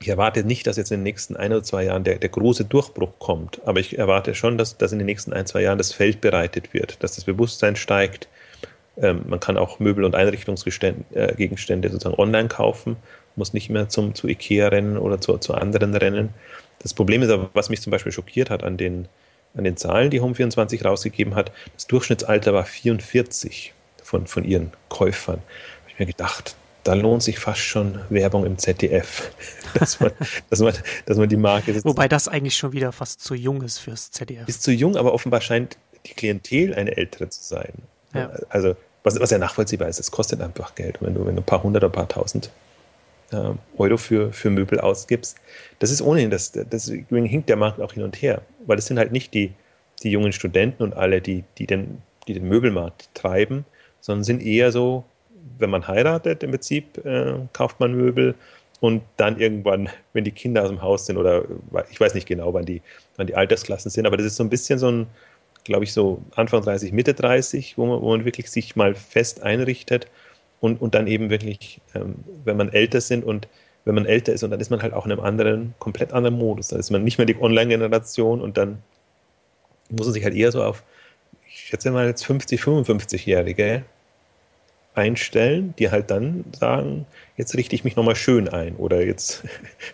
[0.00, 2.64] ich erwarte nicht, dass jetzt in den nächsten ein oder zwei Jahren der, der große
[2.64, 5.92] Durchbruch kommt, aber ich erwarte schon, dass, dass in den nächsten ein, zwei Jahren das
[5.92, 8.28] Feld bereitet wird, dass das Bewusstsein steigt.
[8.96, 12.96] Ähm, man kann auch Möbel- und Einrichtungsgegenstände äh, sozusagen online kaufen,
[13.36, 16.30] muss nicht mehr zum, zu Ikea rennen oder zu, zu anderen rennen.
[16.78, 19.08] Das Problem ist aber, was mich zum Beispiel schockiert hat an den
[19.56, 21.52] an den Zahlen, die Home24 rausgegeben hat.
[21.74, 25.36] Das Durchschnittsalter war 44 von, von ihren Käufern.
[25.36, 29.30] Habe ich mir gedacht, da lohnt sich fast schon Werbung im ZDF,
[29.74, 30.12] dass man,
[30.50, 30.74] dass man,
[31.06, 31.82] dass man die Marke.
[31.84, 34.46] Wobei das eigentlich schon wieder fast zu jung ist fürs ZDF.
[34.46, 35.76] Ist zu jung, aber offenbar scheint
[36.06, 37.72] die Klientel eine ältere zu sein.
[38.12, 38.30] Ja.
[38.50, 40.98] Also, was, was ja nachvollziehbar ist, es kostet einfach Geld.
[41.00, 42.50] Wenn du, wenn du ein paar hundert oder ein paar tausend
[43.76, 45.38] Euro für, für Möbel ausgibst,
[45.78, 48.98] das ist ohnehin, das, deswegen hinkt der Markt auch hin und her, weil es sind
[48.98, 49.52] halt nicht die,
[50.02, 53.64] die jungen Studenten und alle, die, die, den, die den Möbelmarkt treiben,
[54.00, 55.04] sondern sind eher so
[55.58, 58.34] wenn man heiratet, im Prinzip äh, kauft man Möbel
[58.80, 61.44] und dann irgendwann, wenn die Kinder aus dem Haus sind oder
[61.90, 62.82] ich weiß nicht genau, wann die,
[63.16, 65.06] wann die Altersklassen sind, aber das ist so ein bisschen so ein,
[65.64, 69.42] glaube ich, so Anfang 30, Mitte 30, wo man, wo man wirklich sich mal fest
[69.42, 70.08] einrichtet
[70.60, 73.48] und, und dann eben wirklich, ähm, wenn man älter sind und
[73.84, 76.36] wenn man älter ist und dann ist man halt auch in einem anderen, komplett anderen
[76.36, 76.68] Modus.
[76.68, 78.78] Dann ist man nicht mehr die Online-Generation und dann
[79.90, 80.82] muss man sich halt eher so auf,
[81.46, 83.84] ich schätze mal jetzt 50, 55-Jährige
[84.94, 89.44] einstellen, die halt dann sagen, jetzt richte ich mich nochmal schön ein oder jetzt,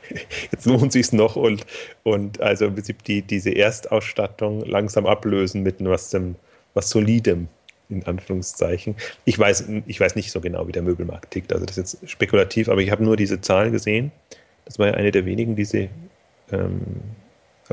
[0.52, 1.64] jetzt lohnt sich noch und,
[2.02, 6.36] und also im Prinzip die, diese Erstausstattung langsam ablösen mit was, dem,
[6.74, 7.48] was Solidem,
[7.90, 8.94] in Anführungszeichen.
[9.24, 12.10] Ich weiß, ich weiß nicht so genau, wie der Möbelmarkt tickt, also das ist jetzt
[12.10, 14.12] spekulativ, aber ich habe nur diese Zahlen gesehen.
[14.64, 15.90] Das war ja eine der wenigen, die sie
[16.52, 16.80] ähm,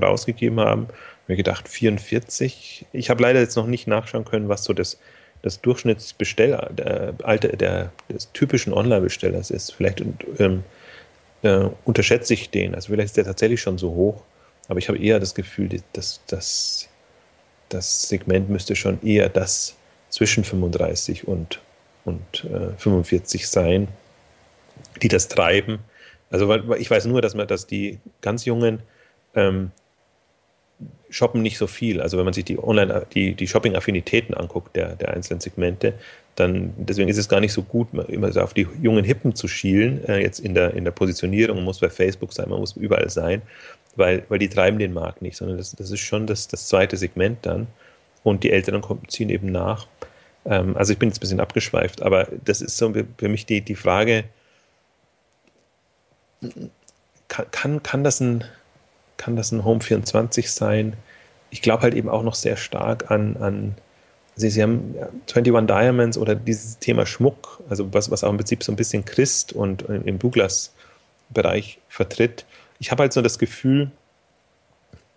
[0.02, 0.88] rausgegeben haben.
[1.28, 2.86] Mir gedacht, 44.
[2.94, 4.98] Ich habe leider jetzt noch nicht nachschauen können, was so das
[5.42, 9.72] das der Alter der, des typischen Online-Bestellers ist.
[9.72, 10.04] Vielleicht
[10.40, 10.64] ähm,
[11.44, 12.76] äh, unterschätze ich den.
[12.76, 14.24] Also vielleicht ist der tatsächlich schon so hoch,
[14.68, 16.22] aber ich habe eher das Gefühl, dass
[17.70, 19.77] das Segment müsste schon eher das
[20.10, 21.60] zwischen 35 und,
[22.06, 23.88] und äh, 45 sein,
[25.02, 25.80] die das treiben.
[26.30, 28.80] Also ich weiß nur, dass man, dass die ganz Jungen
[29.36, 29.72] ähm,
[31.10, 32.02] shoppen nicht so viel.
[32.02, 35.94] Also wenn man sich die Online, die, die Shopping-Affinitäten anguckt der, der einzelnen Segmente,
[36.36, 39.48] dann deswegen ist es gar nicht so gut, immer so auf die jungen Hippen zu
[39.48, 42.76] schielen, äh, jetzt in der, in der Positionierung, man muss bei Facebook sein, man muss
[42.76, 43.42] überall sein,
[43.96, 46.96] weil, weil die treiben den Markt nicht, sondern das, das ist schon das, das zweite
[46.98, 47.68] Segment dann.
[48.28, 49.88] Und die Älteren ziehen eben nach.
[50.46, 53.62] Ähm, also ich bin jetzt ein bisschen abgeschweift, aber das ist so für mich die,
[53.62, 54.26] die Frage,
[57.28, 58.44] kann, kann, das ein
[59.16, 60.98] kann das ein Home 24 sein.
[61.50, 63.76] Ich glaube halt eben auch noch sehr stark an, an
[64.36, 64.94] Sie, Sie haben
[65.34, 69.04] 21 Diamonds oder dieses Thema Schmuck, also was, was auch im Prinzip so ein bisschen
[69.04, 72.46] Christ und im Douglas-Bereich vertritt.
[72.78, 73.90] Ich habe halt so das Gefühl,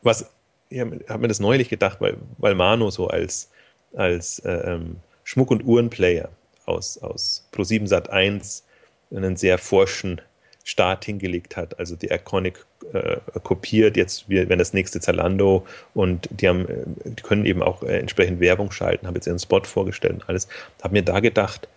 [0.00, 0.30] was,
[0.70, 3.50] ich habe hab mir das neulich gedacht, weil, weil Mano so als,
[3.94, 6.30] als äh, ähm, Schmuck- und Uhrenplayer
[6.64, 8.64] aus, aus Pro7 Sat 1
[9.10, 10.20] einen sehr forschen
[10.64, 11.78] Start hingelegt hat.
[11.80, 17.22] Also die Iconic äh, kopiert, jetzt wenn das nächste Zalando und die haben, äh, die
[17.22, 20.46] können eben auch äh, entsprechend Werbung schalten, haben jetzt ihren Spot vorgestellt und alles.
[20.82, 21.68] Habe mir da gedacht,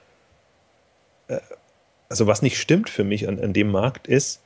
[1.27, 1.39] äh,
[2.09, 4.41] also was nicht stimmt für mich an, an dem Markt ist,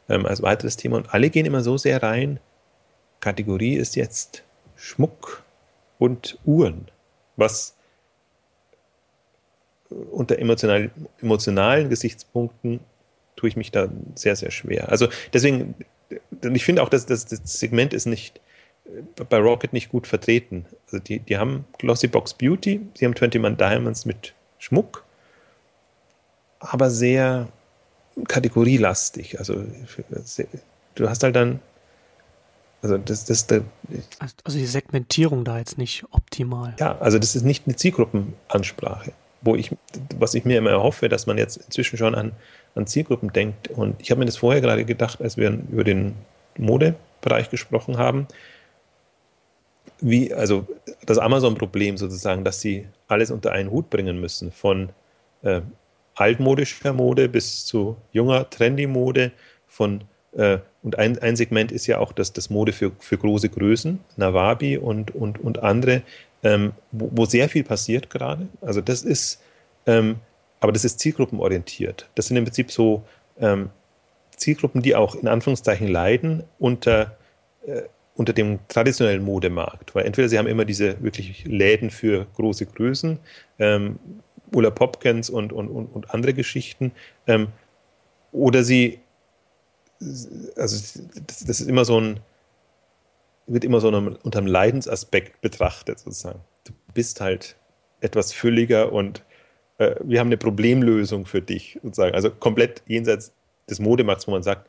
[0.09, 0.99] ähm, als weiteres Thema.
[0.99, 2.41] Und alle gehen immer so sehr rein.
[3.21, 4.43] Kategorie ist jetzt
[4.77, 5.43] Schmuck
[5.99, 6.91] und Uhren,
[7.37, 7.75] was
[9.91, 12.81] unter emotional, emotionalen Gesichtspunkten
[13.37, 14.89] tue ich mich da sehr, sehr schwer.
[14.91, 15.75] Also deswegen,
[16.53, 18.41] ich finde auch, dass, dass das Segment ist nicht
[19.29, 20.67] bei Rocket nicht gut vertreten.
[20.87, 25.05] Also die, die haben Glossybox Beauty, sie haben 21 Diamonds mit Schmuck,
[26.61, 27.49] aber sehr,
[28.29, 29.39] kategorielastig.
[29.39, 29.65] Also
[30.95, 31.61] du hast halt dann,
[32.83, 33.63] also das, das, das
[34.45, 36.75] also die Segmentierung da jetzt nicht optimal.
[36.79, 39.13] Ja, also das ist nicht eine Zielgruppenansprache,
[39.45, 39.71] wo ich,
[40.19, 42.33] was ich mir immer erhoffe, dass man jetzt inzwischen schon an,
[42.75, 43.69] an Zielgruppen denkt.
[43.69, 46.15] Und ich habe mir das vorher gerade gedacht, als wir über den
[46.57, 48.27] Modebereich gesprochen haben,
[50.01, 50.67] wie, also
[51.07, 54.91] das Amazon-Problem sozusagen, dass sie alles unter einen Hut bringen müssen, von
[55.43, 55.61] äh,
[56.15, 59.33] altmodischer Mode bis zu junger, trendy Mode,
[59.67, 63.49] von äh, und ein, ein Segment ist ja auch das, das Mode für, für große
[63.49, 66.03] Größen, Nawabi und, und, und andere,
[66.43, 68.47] ähm, wo, wo, sehr viel passiert gerade.
[68.61, 69.41] Also das ist,
[69.87, 70.17] ähm,
[70.61, 72.09] aber das ist zielgruppenorientiert.
[72.15, 73.03] Das sind im Prinzip so
[73.41, 73.71] ähm,
[74.37, 77.17] Zielgruppen, die auch in Anführungszeichen leiden unter,
[77.67, 77.83] äh,
[78.15, 79.95] unter dem traditionellen Modemarkt.
[79.95, 83.19] Weil entweder sie haben immer diese wirklich Läden für große Größen,
[83.59, 83.99] ähm,
[84.53, 86.93] Ulla Popkins und, und, und, und andere Geschichten,
[87.27, 87.49] ähm,
[88.33, 88.99] oder sie
[90.01, 92.21] also das, das, ist immer so ein,
[93.47, 96.41] wird immer so unter einem Leidensaspekt betrachtet, sozusagen.
[96.65, 97.57] Du bist halt
[98.01, 99.23] etwas fülliger und
[99.79, 102.15] äh, wir haben eine Problemlösung für dich, sozusagen.
[102.15, 103.33] Also komplett jenseits
[103.69, 104.69] des Modemarkts, wo man sagt,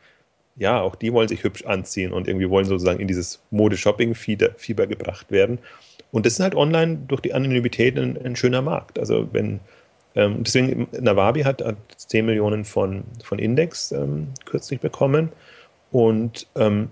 [0.56, 5.32] ja, auch die wollen sich hübsch anziehen und irgendwie wollen sozusagen in dieses Mode-Shopping-Fieber gebracht
[5.32, 5.60] werden.
[6.12, 8.98] Und das ist halt online durch die Anonymität ein, ein schöner Markt.
[8.98, 9.60] Also wenn
[10.16, 15.32] ähm, deswegen, Nawabi hat, hat 10 Millionen von, von Index ähm, kürzlich bekommen.
[15.92, 16.90] Und ähm,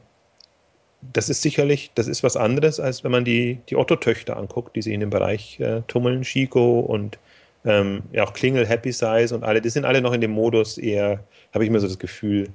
[1.14, 4.82] das ist sicherlich, das ist was anderes, als wenn man die, die Otto-Töchter anguckt, die
[4.82, 7.18] sich in dem Bereich äh, tummeln, Chico und
[7.66, 10.78] ähm, ja auch Klingel, Happy Size und alle, die sind alle noch in dem Modus
[10.78, 12.50] eher, habe ich mir so das Gefühl,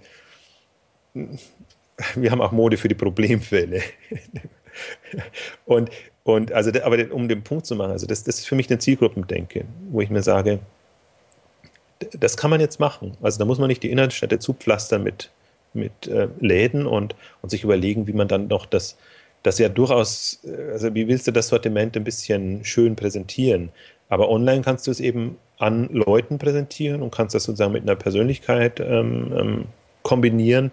[2.15, 3.83] wir haben auch Mode für die Problemfälle.
[5.65, 5.91] und
[6.29, 8.79] und also, aber um den Punkt zu machen, also das, das ist für mich eine
[8.79, 10.59] Zielgruppendenke, wo ich mir sage,
[12.13, 13.17] das kann man jetzt machen.
[13.23, 15.31] Also da muss man nicht die Innenstädte zupflastern mit,
[15.73, 18.99] mit äh, Läden und, und sich überlegen, wie man dann noch das,
[19.43, 23.71] das ja durchaus, äh, also wie willst du das Sortiment ein bisschen schön präsentieren?
[24.11, 27.97] Aber online kannst du es eben an Leuten präsentieren und kannst das sozusagen mit einer
[27.97, 29.65] Persönlichkeit ähm, ähm,
[30.03, 30.73] kombinieren,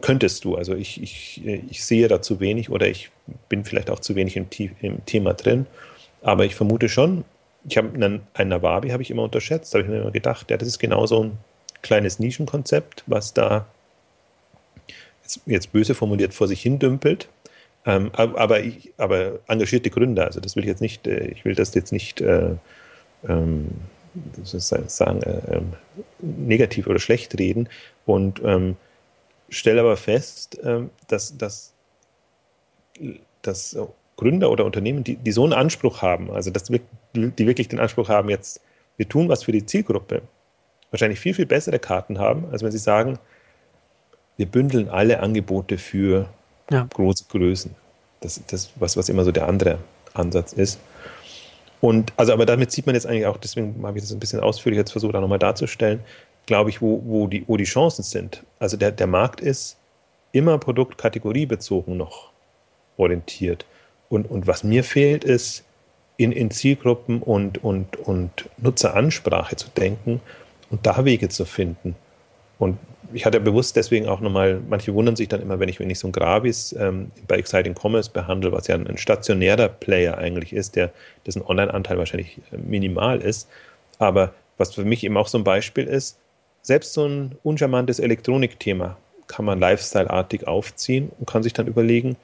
[0.00, 0.56] Könntest du.
[0.56, 3.10] Also ich, ich, ich sehe da zu wenig oder ich
[3.48, 4.46] bin vielleicht auch zu wenig im,
[4.80, 5.66] im Thema drin.
[6.22, 7.24] Aber ich vermute schon,
[7.68, 10.56] ich habe einen, einen Nawabi habe ich immer unterschätzt, habe ich mir immer gedacht, ja,
[10.56, 11.38] das ist genau so ein
[11.82, 13.66] kleines Nischenkonzept, was da
[15.22, 17.28] jetzt, jetzt böse formuliert vor sich hin dümpelt.
[17.86, 21.54] Ähm, aber, ich, aber engagierte Gründer, also das will ich jetzt nicht, äh, ich will
[21.54, 22.56] das jetzt nicht äh,
[23.26, 23.68] ähm,
[24.42, 25.72] sagen, äh, ähm,
[26.20, 27.68] negativ oder schlecht reden.
[28.04, 28.76] Und ähm,
[29.50, 31.74] stelle aber fest, ähm, dass, dass,
[33.42, 33.76] dass
[34.16, 38.08] Gründer oder Unternehmen, die, die so einen Anspruch haben, also dass die wirklich den Anspruch
[38.08, 38.60] haben, jetzt,
[38.96, 40.22] wir tun was für die Zielgruppe,
[40.90, 43.18] wahrscheinlich viel, viel bessere Karten haben, als wenn sie sagen,
[44.36, 46.28] wir bündeln alle Angebote für
[46.70, 46.86] ja.
[46.92, 47.74] große Größen.
[48.20, 49.78] Das ist das, was, was immer so der andere
[50.14, 50.78] Ansatz ist.
[51.80, 54.40] Und also, aber damit sieht man jetzt eigentlich auch, deswegen habe ich das ein bisschen
[54.40, 56.00] ausführlich jetzt versucht, auch nochmal darzustellen,
[56.50, 58.42] glaube ich, wo, wo, die, wo die Chancen sind.
[58.58, 59.78] Also der, der Markt ist
[60.32, 62.32] immer produktkategoriebezogen noch
[62.96, 63.64] orientiert.
[64.08, 65.62] Und, und was mir fehlt, ist,
[66.16, 70.20] in, in Zielgruppen und, und, und Nutzeransprache zu denken
[70.70, 71.94] und da Wege zu finden.
[72.58, 72.78] Und
[73.12, 76.00] ich hatte bewusst deswegen auch nochmal, manche wundern sich dann immer, wenn ich, wenn ich
[76.00, 80.52] so ein Gravis ähm, bei Exciting Commerce behandle, was ja ein, ein stationärer Player eigentlich
[80.52, 80.90] ist, der,
[81.24, 83.48] dessen Online-Anteil wahrscheinlich äh, minimal ist.
[84.00, 86.18] Aber was für mich eben auch so ein Beispiel ist,
[86.62, 88.96] selbst so ein uncharmantes Elektronikthema
[89.26, 92.16] kann man lifestyle-artig aufziehen und kann sich dann überlegen,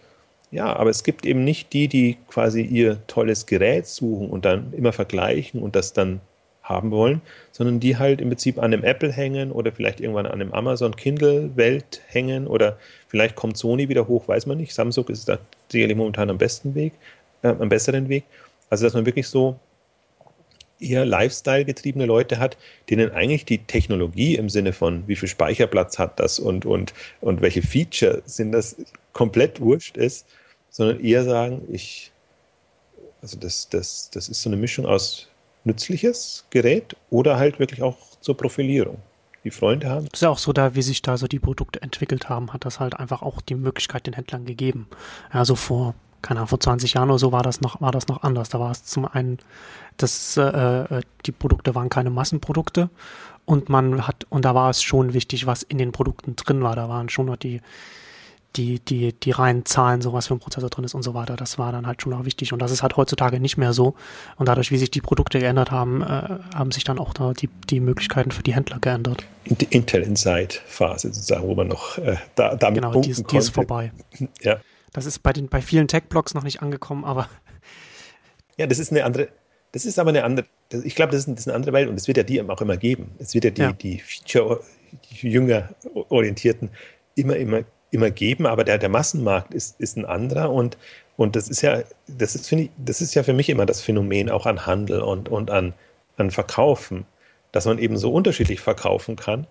[0.50, 4.72] ja, aber es gibt eben nicht die, die quasi ihr tolles Gerät suchen und dann
[4.72, 6.20] immer vergleichen und das dann
[6.62, 7.20] haben wollen,
[7.52, 10.96] sondern die halt im Prinzip an einem Apple hängen oder vielleicht irgendwann an einem Amazon
[10.96, 12.76] Kindle Welt hängen oder
[13.08, 14.74] vielleicht kommt Sony wieder hoch, weiß man nicht.
[14.74, 16.92] Samsung ist da sicherlich momentan am besten Weg,
[17.42, 18.24] äh, am besseren Weg.
[18.68, 19.56] Also dass man wirklich so
[20.80, 22.56] eher Lifestyle-getriebene Leute hat,
[22.90, 27.40] denen eigentlich die Technologie im Sinne von, wie viel Speicherplatz hat das und, und, und
[27.40, 28.76] welche Feature sind das,
[29.16, 30.26] komplett wurscht ist,
[30.68, 32.12] sondern eher sagen, ich,
[33.22, 35.28] also das, das, das ist so eine Mischung aus
[35.64, 38.98] nützliches Gerät oder halt wirklich auch zur Profilierung.
[39.42, 40.06] Die Freunde haben.
[40.10, 42.66] Das ist ja auch so, da wie sich da so die Produkte entwickelt haben, hat
[42.66, 44.88] das halt einfach auch die Möglichkeit den Händlern gegeben.
[45.30, 45.94] Also vor
[46.26, 48.48] keine Ahnung, vor 20 Jahren oder so war das noch, war das noch anders.
[48.48, 49.38] Da war es zum einen,
[49.96, 52.90] dass äh, äh, die Produkte waren keine Massenprodukte
[53.44, 56.74] und man hat, und da war es schon wichtig, was in den Produkten drin war.
[56.74, 57.60] Da waren schon noch die,
[58.56, 61.36] die, die, die reinen Zahlen, so was für ein Prozessor drin ist und so weiter,
[61.36, 62.52] das war dann halt schon auch wichtig.
[62.52, 63.94] Und das ist halt heutzutage nicht mehr so.
[64.36, 67.48] Und dadurch, wie sich die Produkte geändert haben, äh, haben sich dann auch da die,
[67.70, 69.24] die Möglichkeiten für die Händler geändert.
[69.44, 73.36] Die Intel Inside Phase sozusagen, wo man noch äh, da, damit genau, die ist, die
[73.36, 73.92] ist vorbei.
[74.40, 74.58] Ja.
[74.92, 77.28] Das ist bei den bei vielen Tech-Blogs noch nicht angekommen, aber
[78.56, 79.28] ja, das ist eine andere,
[79.76, 80.46] das ist aber eine andere,
[80.84, 82.78] ich glaube, das, das, ist eine andere Welt und es wird ja die auch immer
[82.78, 83.14] geben.
[83.18, 83.72] Es wird ja die, ja.
[83.72, 84.62] die Feature,
[85.10, 85.68] die jünger
[86.08, 86.70] orientierten
[87.14, 87.60] immer, immer,
[87.90, 90.78] immer geben, aber der, der Massenmarkt ist, ist ein anderer und,
[91.18, 93.82] und das ist ja, das ist, finde ich, das ist ja für mich immer das
[93.82, 95.74] Phänomen auch an Handel und, und an,
[96.16, 97.04] an Verkaufen,
[97.52, 99.46] dass man eben so unterschiedlich verkaufen kann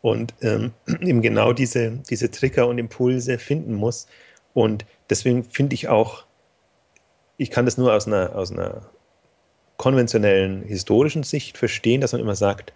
[0.00, 0.72] und ähm,
[1.02, 4.06] eben genau diese, diese Trigger und Impulse finden muss.
[4.54, 6.24] Und deswegen finde ich auch,
[7.36, 8.88] ich kann das nur aus einer, aus einer
[9.76, 12.72] konventionellen historischen Sicht verstehen, dass man immer sagt,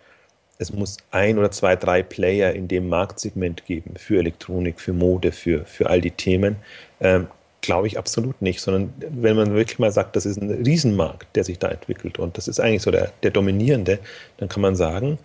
[0.58, 5.32] es muss ein oder zwei, drei Player in dem Marktsegment geben für Elektronik, für Mode,
[5.32, 6.56] für, für all die Themen.
[7.00, 7.28] Ähm,
[7.62, 11.44] Glaube ich absolut nicht, sondern wenn man wirklich mal sagt, das ist ein Riesenmarkt, der
[11.44, 13.98] sich da entwickelt und das ist eigentlich so der, der dominierende,
[14.38, 15.18] dann kann man sagen,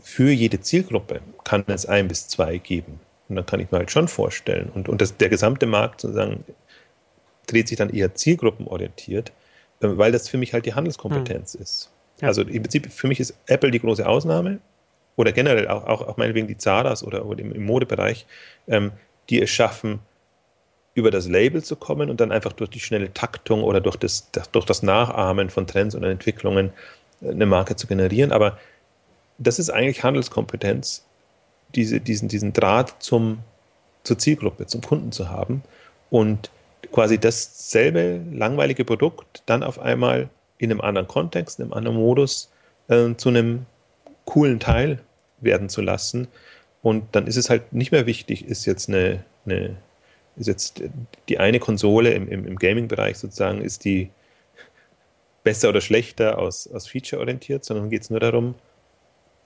[0.00, 3.00] für jede Zielgruppe kann es ein bis zwei geben.
[3.28, 4.70] Und dann kann ich mir halt schon vorstellen.
[4.74, 6.44] Und, und das, der gesamte Markt sozusagen
[7.46, 9.32] dreht sich dann eher zielgruppenorientiert,
[9.80, 11.62] weil das für mich halt die Handelskompetenz mhm.
[11.62, 11.90] ist.
[12.20, 12.28] Ja.
[12.28, 14.58] Also im Prinzip für mich ist Apple die große Ausnahme
[15.16, 18.26] oder generell auch, auch, auch meinetwegen die Zaras oder, oder im, im, Modebereich,
[18.68, 18.92] ähm,
[19.28, 20.00] die es schaffen,
[20.94, 24.30] über das Label zu kommen und dann einfach durch die schnelle Taktung oder durch das,
[24.52, 26.72] durch das Nachahmen von Trends und Entwicklungen
[27.20, 28.32] äh, eine Marke zu generieren.
[28.32, 28.58] Aber
[29.38, 31.04] das ist eigentlich Handelskompetenz,
[31.74, 33.40] diese, diesen, diesen Draht zum,
[34.04, 35.62] zur Zielgruppe, zum Kunden zu haben
[36.08, 36.50] und
[36.96, 42.50] quasi dasselbe langweilige Produkt dann auf einmal in einem anderen Kontext, in einem anderen Modus
[42.88, 43.66] äh, zu einem
[44.24, 45.00] coolen Teil
[45.42, 46.26] werden zu lassen.
[46.80, 49.76] Und dann ist es halt nicht mehr wichtig, ist jetzt eine, eine
[50.36, 50.84] ist jetzt
[51.28, 54.08] die eine Konsole im, im, im Gaming-Bereich sozusagen, ist die
[55.44, 58.54] besser oder schlechter aus, aus Feature orientiert, sondern geht es nur darum,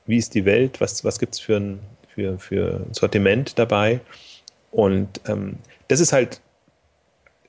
[0.07, 3.99] wie ist die Welt, was, was gibt es für ein, für, für Sortiment dabei.
[4.71, 5.57] Und ähm,
[5.89, 6.41] das ist halt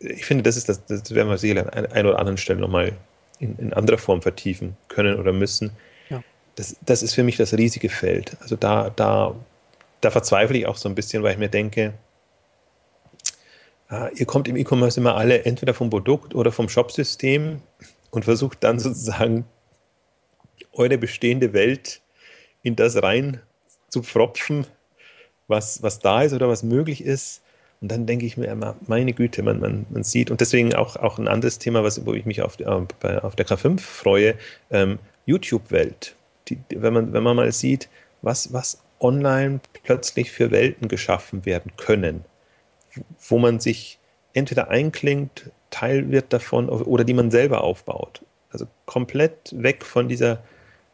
[0.04, 2.94] ich finde, das ist das, das werden wir sicherlich an einer oder anderen Stelle nochmal
[3.40, 5.72] in, in anderer Form vertiefen können oder müssen.
[6.10, 6.24] Ja.
[6.56, 8.38] Das, das ist für mich das riesige Feld.
[8.42, 9.36] Also da, da,
[10.02, 11.94] da verzweifle ich auch so ein bisschen, weil ich mir denke,
[13.90, 17.62] ah, ihr kommt im E-Commerce immer alle entweder vom Produkt oder vom Shopsystem
[18.12, 19.46] und versucht dann sozusagen
[20.74, 22.02] eure bestehende Welt
[22.64, 23.42] in das rein
[23.90, 24.66] zu pfropfen,
[25.48, 27.42] was, was da ist oder was möglich ist.
[27.82, 30.96] Und dann denke ich mir immer, meine Güte, man, man, man sieht, und deswegen auch,
[30.98, 34.36] auch ein anderes Thema, was, wo ich mich auf, auf der K5 freue,
[34.70, 36.16] ähm, YouTube-Welt.
[36.70, 37.90] Wenn man, wenn man mal sieht,
[38.22, 42.24] was, was online plötzlich für Welten geschaffen werden können,
[43.28, 43.98] wo man sich
[44.34, 48.22] entweder einklingt, Teil wird davon oder die man selber aufbaut.
[48.52, 50.44] Also komplett weg von dieser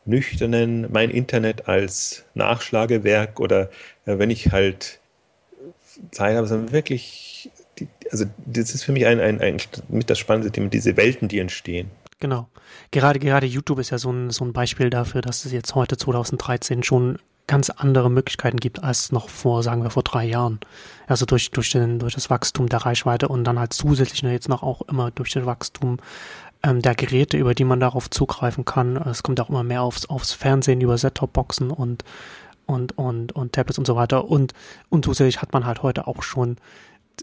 [0.06, 3.70] nüchternen, mein Internet als Nachschlagewerk oder
[4.06, 5.00] äh, wenn ich halt
[6.12, 9.58] Zeit habe, sondern wirklich, die, also das ist für mich ein, ein, ein
[9.90, 11.92] mit das spannendste Thema, diese Welten, die entstehen.
[12.20, 12.48] Genau.
[12.92, 15.98] Gerade, gerade YouTube ist ja so ein, so ein Beispiel dafür, dass es jetzt heute
[15.98, 20.60] 2013 schon ganz andere Möglichkeiten gibt als noch vor, sagen wir, vor drei Jahren.
[21.08, 24.64] Also durch, durch, den, durch das Wachstum der Reichweite und dann halt zusätzlich jetzt noch
[24.64, 26.00] auch immer durch das Wachstum
[26.64, 28.98] ähm, der Geräte, über die man darauf zugreifen kann.
[28.98, 32.04] Es kommt auch immer mehr aufs, aufs Fernsehen über Set-Top-Boxen und
[32.68, 34.26] und, und, und Tablets und so weiter.
[34.26, 34.54] Und,
[34.90, 36.58] und zusätzlich hat man halt heute auch schon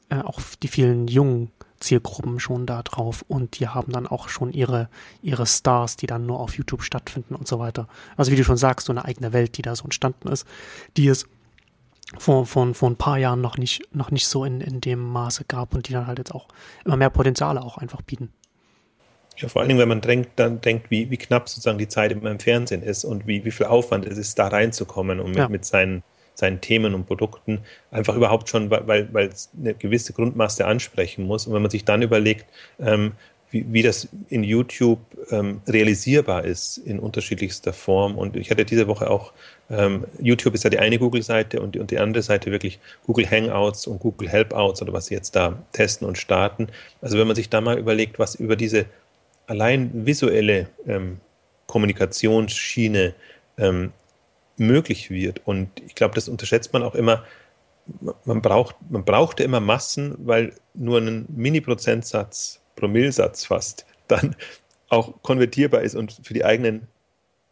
[0.09, 4.53] äh, auch die vielen jungen Zielgruppen schon da drauf und die haben dann auch schon
[4.53, 4.89] ihre,
[5.23, 7.89] ihre Stars, die dann nur auf YouTube stattfinden und so weiter.
[8.17, 10.47] Also wie du schon sagst, so eine eigene Welt, die da so entstanden ist,
[10.97, 11.27] die es
[12.19, 15.45] vor, vor, vor ein paar Jahren noch nicht, noch nicht so in, in dem Maße
[15.47, 16.49] gab und die dann halt jetzt auch
[16.85, 18.33] immer mehr Potenziale auch einfach bieten.
[19.37, 22.13] Ja, vor allen Dingen, wenn man denkt, dann denkt, wie, wie knapp sozusagen die Zeit
[22.13, 25.49] im Fernsehen ist und wie, wie viel Aufwand es ist, da reinzukommen und mit, ja.
[25.49, 26.03] mit seinen,
[26.35, 27.61] seinen Themen und Produkten
[27.91, 31.47] einfach überhaupt schon, weil, weil es eine gewisse Grundmasse ansprechen muss.
[31.47, 32.47] Und wenn man sich dann überlegt,
[32.79, 33.13] ähm,
[33.55, 34.99] wie, wie das in YouTube
[35.31, 38.19] ähm, realisierbar ist in unterschiedlichster Form.
[38.19, 39.33] Und ich hatte diese Woche auch,
[39.71, 43.87] ähm, YouTube ist ja die eine Google-Seite und und die andere Seite wirklich Google Hangouts
[43.87, 46.67] und Google Helpouts oder was sie jetzt da testen und starten.
[47.01, 48.87] Also wenn man sich da mal überlegt, was über diese
[49.47, 51.21] allein visuelle ähm,
[51.67, 53.15] Kommunikationsschiene
[53.59, 53.93] ähm,
[54.57, 55.41] möglich wird.
[55.45, 57.25] Und ich glaube, das unterschätzt man auch immer.
[58.25, 64.37] Man braucht, man brauchte immer Massen, weil nur ein Mini-Prozentsatz, Promillsatz fast, dann
[64.89, 66.89] auch konvertierbar ist und für die eigenen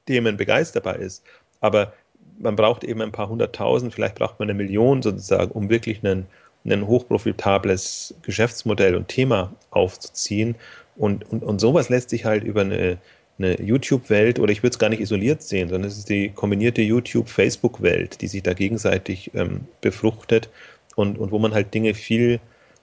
[0.06, 1.24] Themen begeisterbar ist.
[1.60, 1.92] Aber
[2.38, 6.26] man braucht eben ein paar hunderttausend, vielleicht braucht man eine Million sozusagen, um wirklich einen
[6.64, 10.56] ein hochprofitables Geschäftsmodell und Thema aufzuziehen.
[10.96, 12.98] Und, und, und sowas lässt sich halt über eine,
[13.38, 16.82] eine YouTube-Welt, oder ich würde es gar nicht isoliert sehen, sondern es ist die kombinierte
[16.82, 20.48] YouTube-Facebook-Welt, die sich da gegenseitig ähm, befruchtet
[20.96, 22.40] und, und wo man halt Dinge viel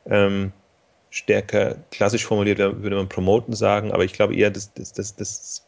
[0.08, 0.52] ähm,
[1.12, 5.68] stärker klassisch formuliert, würde man promoten sagen, aber ich glaube eher, dass das, das, das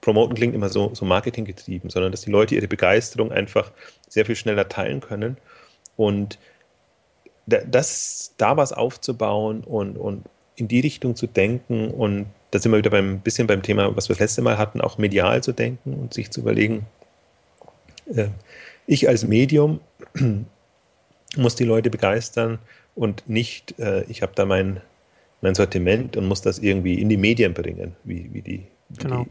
[0.00, 3.72] Promoten klingt immer so, so marketinggetrieben, sondern dass die Leute ihre Begeisterung einfach
[4.08, 5.36] sehr viel schneller teilen können.
[5.96, 6.38] Und
[7.46, 10.24] das, da was aufzubauen und, und
[10.56, 14.08] in die Richtung zu denken und da sind wir wieder beim bisschen beim Thema, was
[14.08, 16.86] wir das letzte Mal hatten, auch medial zu denken und sich zu überlegen,
[18.06, 18.28] äh,
[18.86, 19.80] ich als Medium
[21.36, 22.58] muss die Leute begeistern
[22.94, 24.80] und nicht, äh, ich habe da mein,
[25.42, 29.26] mein Sortiment und muss das irgendwie in die Medien bringen, wie, wie die, genau.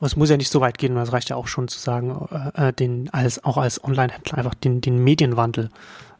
[0.00, 2.68] es muss ja nicht so weit gehen, es reicht ja auch schon zu sagen, äh,
[2.68, 5.70] äh, den als auch als Online-Händler einfach den, den Medienwandel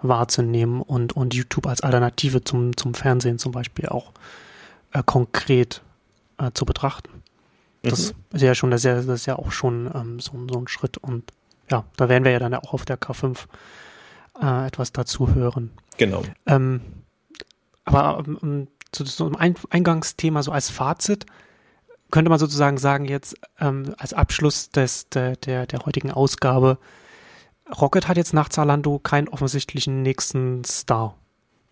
[0.00, 4.12] wahrzunehmen und, und YouTube als Alternative zum, zum Fernsehen zum Beispiel auch
[4.92, 5.82] äh, konkret
[6.38, 7.22] äh, zu betrachten.
[7.82, 8.36] Das mhm.
[8.36, 10.68] ist ja schon, das ist ja, das ist ja auch schon ähm, so, so ein
[10.68, 11.32] Schritt und
[11.70, 13.38] ja, da werden wir ja dann auch auf der K5
[14.40, 15.70] äh, etwas dazu hören.
[15.96, 16.22] Genau.
[16.46, 16.80] Ähm,
[17.84, 21.26] aber ähm, zu einem Eingangsthema, so als Fazit,
[22.10, 26.78] könnte man sozusagen sagen, jetzt ähm, als Abschluss des, der, der, der heutigen Ausgabe,
[27.80, 31.16] Rocket hat jetzt nach Zalando keinen offensichtlichen nächsten Star.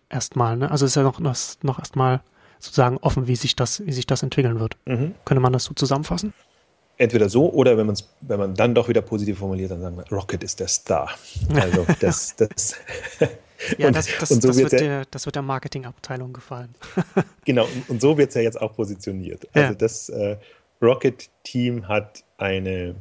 [0.09, 0.69] Erstmal, ne?
[0.69, 2.21] Also ist ja noch, noch, noch erstmal
[2.59, 4.77] sozusagen offen, wie sich das, wie sich das entwickeln wird.
[4.85, 5.15] Mhm.
[5.25, 6.33] Könnte man das so zusammenfassen?
[6.97, 10.05] Entweder so oder wenn, man's, wenn man dann doch wieder positiv formuliert, dann sagen wir,
[10.11, 11.11] Rocket ist der Star.
[11.53, 12.75] Also das, das
[13.77, 16.75] Ja, und, das, das, so das, wird der, das wird der Marketingabteilung gefallen.
[17.45, 19.47] genau, und, und so wird es ja jetzt auch positioniert.
[19.53, 19.75] Also ja.
[19.75, 20.37] das äh,
[20.81, 22.95] Rocket-Team hat eine,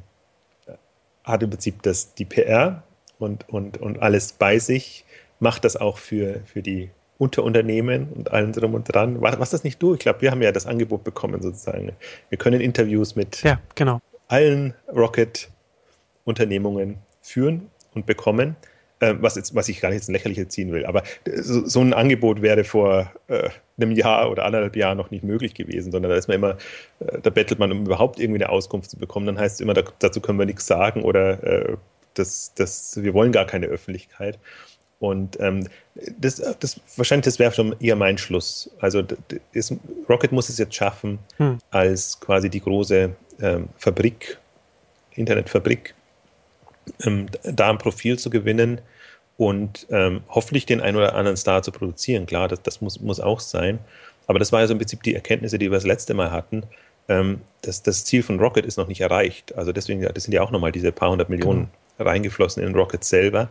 [1.24, 2.82] hat im Prinzip das, die PR
[3.18, 5.04] und, und, und alles bei sich,
[5.40, 9.22] macht das auch für, für die Unterunternehmen und allem drum und dran.
[9.22, 9.94] Was, was das nicht du?
[9.94, 11.92] Ich glaube, wir haben ja das Angebot bekommen sozusagen.
[12.28, 14.00] Wir können Interviews mit ja, genau.
[14.28, 18.56] allen Rocket-Unternehmungen führen und bekommen
[19.00, 20.86] äh, was, jetzt, was ich gar nicht ins Lächerliche ziehen will.
[20.86, 21.02] Aber
[21.34, 25.54] so, so ein Angebot wäre vor äh, einem Jahr oder anderthalb Jahren noch nicht möglich
[25.54, 26.56] gewesen, sondern da ist man immer,
[27.00, 29.26] äh, da bettelt man, um überhaupt irgendwie eine Auskunft zu bekommen.
[29.26, 31.76] Dann heißt es immer, da, dazu können wir nichts sagen oder äh,
[32.14, 34.38] das, das, wir wollen gar keine Öffentlichkeit.
[34.98, 35.68] Und ähm,
[36.18, 38.70] das, das wahrscheinlich, das wäre schon eher mein Schluss.
[38.80, 39.74] Also das,
[40.08, 41.58] Rocket muss es jetzt schaffen, hm.
[41.70, 44.38] als quasi die große ähm, Fabrik,
[45.14, 45.94] Internetfabrik,
[47.04, 48.80] ähm, da ein Profil zu gewinnen
[49.36, 52.26] und ähm, hoffentlich den einen oder anderen Star zu produzieren.
[52.26, 53.78] Klar, das, das muss, muss auch sein.
[54.26, 56.64] Aber das war ja so im Prinzip die Erkenntnisse, die wir das letzte Mal hatten.
[57.08, 59.54] Ähm, das, das Ziel von Rocket ist noch nicht erreicht.
[59.56, 61.68] Also deswegen, das sind ja auch nochmal diese paar hundert Millionen
[61.98, 62.10] genau.
[62.10, 63.50] reingeflossen in Rocket selber.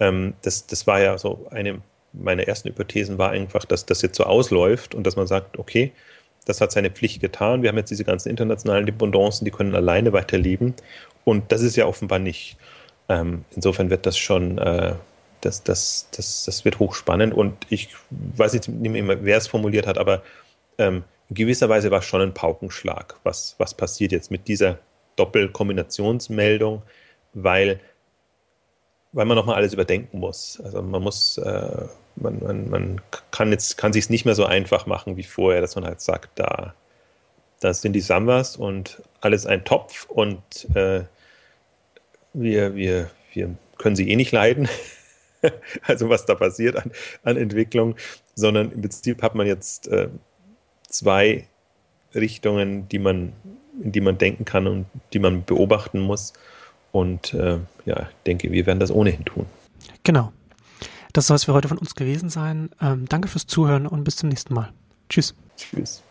[0.00, 1.80] Ähm, das, das war ja so eine
[2.12, 5.92] meiner ersten Hypothesen war einfach, dass das jetzt so ausläuft und dass man sagt, okay,
[6.46, 7.62] das hat seine Pflicht getan.
[7.62, 10.74] Wir haben jetzt diese ganzen internationalen Dependancen, die können alleine weiterleben.
[11.24, 12.56] Und das ist ja offenbar nicht.
[13.08, 14.94] Ähm, insofern wird das schon, äh,
[15.40, 19.98] das, das, das, das wird hochspannend und ich weiß nicht, mehr, wer es formuliert hat,
[19.98, 20.22] aber
[20.78, 24.78] ähm, in gewisser Weise war es schon ein Paukenschlag, was, was passiert jetzt mit dieser
[25.16, 26.82] Doppelkombinationsmeldung,
[27.34, 27.80] weil,
[29.16, 30.60] weil man nochmal alles überdenken muss.
[30.62, 31.86] Also man muss, äh,
[32.16, 33.00] man, man, man
[33.30, 36.38] kann jetzt, kann sich nicht mehr so einfach machen wie vorher, dass man halt sagt,
[36.38, 36.74] da,
[37.60, 40.42] das sind die Sambas und alles ein Topf und
[40.74, 41.04] äh,
[42.34, 44.68] wir, wir, wir können sie eh nicht leiden.
[45.82, 46.92] also was da passiert an,
[47.22, 47.96] an Entwicklung,
[48.34, 50.08] sondern im Prinzip hat man jetzt äh,
[50.88, 51.48] zwei
[52.14, 53.32] Richtungen, die man,
[53.82, 56.34] in die man denken kann und die man beobachten muss.
[56.96, 59.44] Und äh, ja, ich denke, wir werden das ohnehin tun.
[60.02, 60.32] Genau.
[61.12, 62.70] Das soll es für heute von uns gewesen sein.
[62.80, 64.72] Ähm, danke fürs Zuhören und bis zum nächsten Mal.
[65.10, 65.34] Tschüss.
[65.58, 66.02] Tschüss.